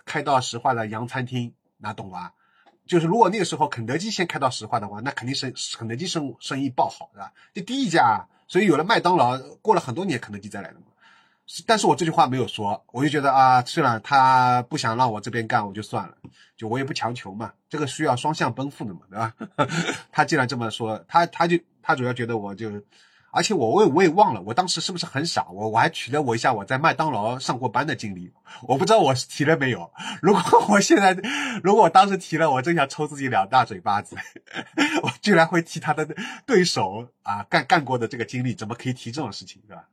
[0.03, 2.33] 开到石化的洋餐厅，那懂吧？
[2.91, 7.31] 就是如果那个时候肯德基先开到石化的话，那肯定是肯德基生生意爆好，对吧？
[7.53, 10.87] 这第一家，所以有了麦当劳，过了很多年，肯德基再来的嘛。
[11.65, 16.15] 但是我这句话没有说，我就觉得啊，虽然他不想让我这边干，我就算了，
[16.57, 19.33] 就我也不强求嘛，这个需要双向奔赴的嘛，对吧？
[20.11, 22.71] 他既然这么说，他他就他主要觉得我就，
[23.31, 25.47] 而且我我也我也忘了，我当时是不是很傻？
[25.49, 28.31] 我我还提了我一下我在麦当劳上过班的经历，
[28.63, 29.89] 我不知道我提了没有。
[30.21, 31.13] 如果我现在
[31.63, 34.17] 如果我当时提了，我真想抽自己两大嘴巴子，
[35.01, 36.07] 我居然会提他的
[36.45, 39.87] 对手啊干干过的这个经历，怎么可以提这种事情，对吧？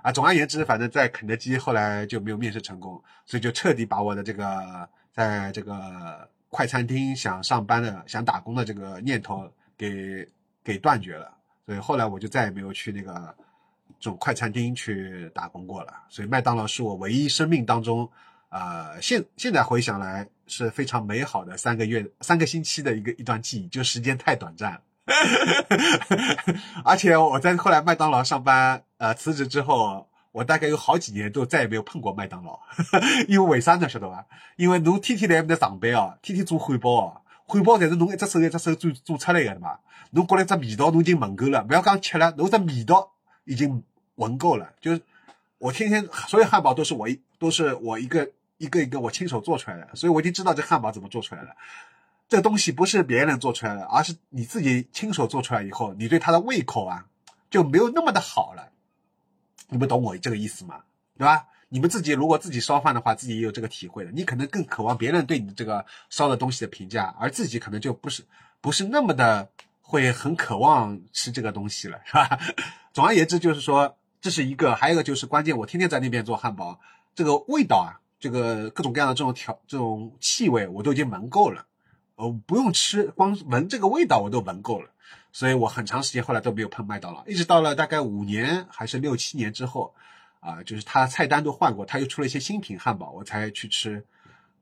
[0.00, 10.26] 啊，总而言之，反正在肯德基后来就没有面试成功，所以就彻底把我的这个在这个快餐厅想上班的、想打工的这个念头给
[10.64, 11.34] 给断绝了。
[11.66, 13.34] 所以后来我就再也没有去那个
[14.00, 15.92] 这种快餐厅去打工过了。
[16.08, 18.10] 所以麦当劳是我唯一生命当中，
[18.48, 24.80] 呃，现现在回想来是非常美好的三个月、三个星期的一个一段记忆，就时间太短暂了。
[26.84, 32.60] 而且我在后来麦当劳上班，呃，辞职之后，我大概有好几年都再也没有碰过麦当劳。
[33.26, 33.88] 因为为啥呢？
[33.88, 34.26] 晓得吧？
[34.56, 39.78] 因为侬天天在那上班哦，天天做汉堡哦，汉堡才是侬一只手一只手做做出来的嘛。
[40.10, 43.12] 侬觉得这味道侬已经闻够了，不要讲吃了，侬这味道
[43.44, 43.82] 已经
[44.16, 44.72] 闻够了。
[44.80, 45.00] 就是
[45.58, 51.50] 我天天所有汉堡都是我一都是我一个一个一个我亲手做出来的，所以我已经知道这汉堡怎么做出来了。
[52.28, 57.06] 这东西不是别人做出来的，而是你自己亲手做出来以后，你对它的胃口啊
[57.50, 58.70] 就没有那么的好了。
[59.68, 60.82] 你们懂我这个意思吗？
[61.16, 61.46] 对吧？
[61.72, 64.10] 你们自己如果自己烧饭的话，自己也有这个体会的。
[64.12, 68.22] 你可能更渴望别人对你这个烧的东西的评价，而自己可能就不是
[68.60, 69.48] 不是那么的
[69.80, 72.38] 会很渴望吃这个东西了，是吧？
[72.92, 76.78] 总而言之，就是说这是一个，还有一个就是关键，我天天在那边做汉堡，
[77.14, 81.64] 这个味道啊，这个各种各样的这种调这种气味，我都已经闻够了。
[82.16, 84.90] 呃不用吃，光闻这个味道我都闻够了，
[85.32, 89.94] 所以我很长时间后来都没有碰麦当劳，一直到了大概五年还是六七年之后，
[90.42, 94.04] 啊，就是他菜单都换过，他又出了一些新品汉堡，我才去吃，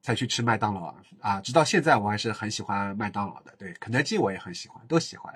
[0.02, 5.34] 才去吃麦当劳啊，直到现在我还是很喜欢麦当劳的，对，肯德基我也很喜欢，都喜欢。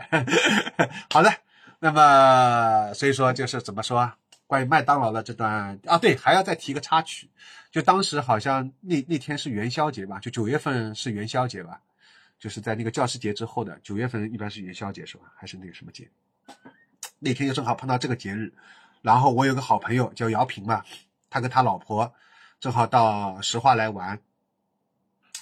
[1.11, 1.33] 好的，
[1.81, 4.13] 那么所以说就是怎么说，
[4.47, 7.31] 关于麦当劳的这段啊，对，还要再提个插曲，
[7.73, 11.81] 就当时好像那那天是元宵节吧，就九月份是元宵节吧。
[12.37, 15.33] 就是在那个教师节之后的九月份，一般是元宵节是吧？
[15.35, 16.11] 还是那个什么节？
[17.19, 18.53] 那天又正好碰到这个节日，
[19.05, 20.83] 然后我有个好朋友叫姚平嘛，
[21.29, 22.11] 他跟他老婆
[22.59, 24.19] 正好到石化来玩，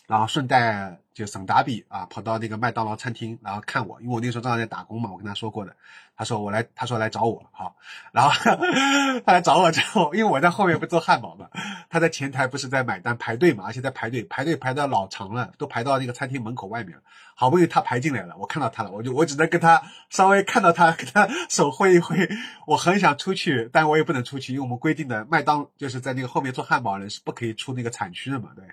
[0.08, 5.74] 然后顺带就省达比啊，跑到那个麦当劳餐厅，然后看我，因为我那时候正好在打工嘛，我跟他说过的。
[6.14, 7.74] 他说我来，他说来找我，好，
[8.12, 8.30] 然后
[9.24, 11.48] 他来找我之后，因为我在后面不做汉堡嘛，
[11.88, 17.02] 他在前台不是在买单排队嘛，而且在排队排队排到老长了，都排到那个餐厅门口外面了。
[17.34, 22.28] 好不容易他排进来了，我看到他了，我就我只能跟他稍微看到他跟他手挥一挥，
[22.66, 28.64] 我很想出去，但我也不能出去，因为我们规定的麦当就是在那个后面做汉堡人是不可以出那个产区的嘛，对，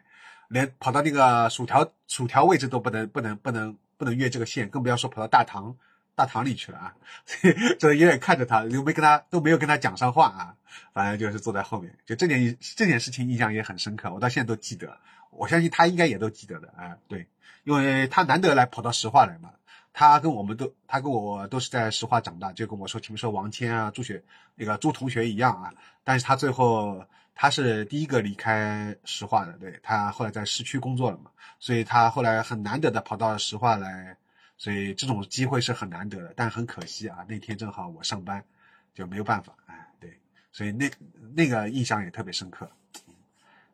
[0.49, 5.77] 连跑到那个薯条薯条位置都不能不能不能不能越这个线，更不要说跑到大堂。
[6.15, 6.93] 大堂里去了啊，
[7.25, 10.55] 所以就远远看着他，又没跟他都没有跟他讲上话啊，
[10.91, 11.95] 反正就是坐在后面。
[12.05, 14.97] 就这件这件事情印象也很深刻，我到现在都记得。
[15.29, 17.25] 我相信他应该也都记得的啊，对，
[17.63, 19.51] 因为他难得来跑到石化来嘛，
[19.93, 24.21] 他跟我们都他跟我都是在石化长大，就跟我说前面说王谦啊、朱雪
[24.55, 25.73] 那个朱同学一样啊，
[26.03, 34.17] 但是他最后他是第一个离开石化的，对他后来在市区工作了嘛，所以他后来很难得的跑到石化来。
[34.61, 38.43] 所以这种机会是很难得的，但很可惜啊，那天正好我上班，
[38.93, 39.53] 就没有办法。
[39.67, 40.19] 哎，对，
[40.51, 40.91] 所以那
[41.33, 42.69] 那个印象也特别深刻。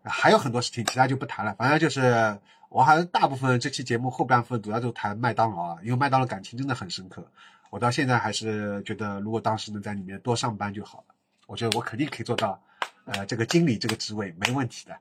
[0.03, 1.55] 还有很多事情，其他就不谈了。
[1.55, 2.39] 反正就是
[2.69, 7.27] 我还大部分这期节目后半部分主要就谈麦当劳啊，因为麦当劳感情真的很深刻。
[7.71, 11.15] 我到现在还是觉得，如果当时能在里面多上班就好了。
[11.47, 12.61] 我觉得我肯定可以做到，
[13.05, 14.99] 呃，这个经理这个职位没问题的。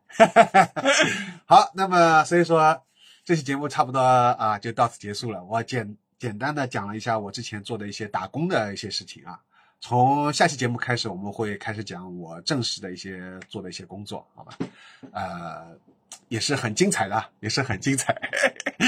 [1.45, 2.83] 好，那么所以说。
[3.27, 5.43] 这期节目差不多啊，就到此结束了。
[5.45, 9.41] 我简简单的讲了一下我之前做的一些打工的一些事情啊。
[9.81, 14.59] 从下期节目开始，我们会开始讲我正式的一些做的一些工作，好吧？
[15.13, 15.75] 呃，
[16.29, 18.15] 也是很精彩的，也是很精彩。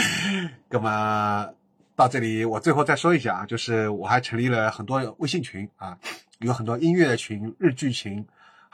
[0.69, 1.49] 那么
[1.95, 5.99] 到这里，我最后再说一下啊，就是我还成立了很多微信群啊，
[6.41, 8.23] 有很多音乐群、日剧群，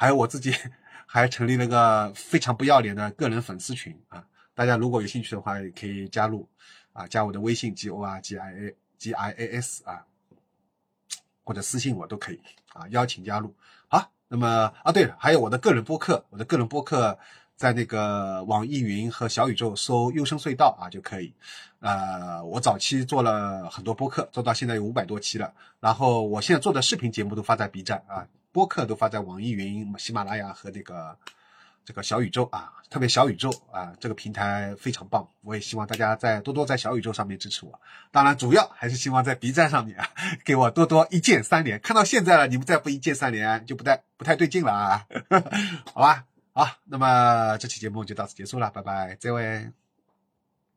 [0.03, 0.53] 还有我自己
[1.07, 4.25] 还成立了个非常不要脸的个人粉丝群啊。
[4.53, 6.49] 大家如果有兴趣的话，也可以加入，
[6.93, 10.05] 啊，加我的微信 g o r g i a g i a s 啊，
[11.45, 12.41] 或者私信我都可以
[12.73, 13.55] 啊，邀请加入。
[13.87, 17.17] 好，那么啊，对了，还有我的个人播客，我的个人播客
[17.55, 21.33] 在那个网易云和小宇宙搜“优生隧道”啊就可以。
[21.79, 25.55] 呃，我早期做了很多播客，做到现在有五百多期了。
[25.79, 31.19] 然后我现在做的视频节目都发在 B 站啊，播客都发在网易云、喜马拉雅和那个。
[31.85, 35.29] 这个小宇宙啊，特别小宇宙啊，这个平台非常棒。
[35.41, 37.81] 我也希望大家在多多在小宇宙上面支持我。
[38.13, 40.09] 当然，主要还是希望在 B 站上面啊，
[40.47, 41.81] 给我多多一键三连。
[41.81, 45.05] 看到现在了，你们再不一键三连，就不太不太对劲了啊。
[45.93, 49.73] 好吧，好，那么这期节目就到此结束了，拜拜，这位。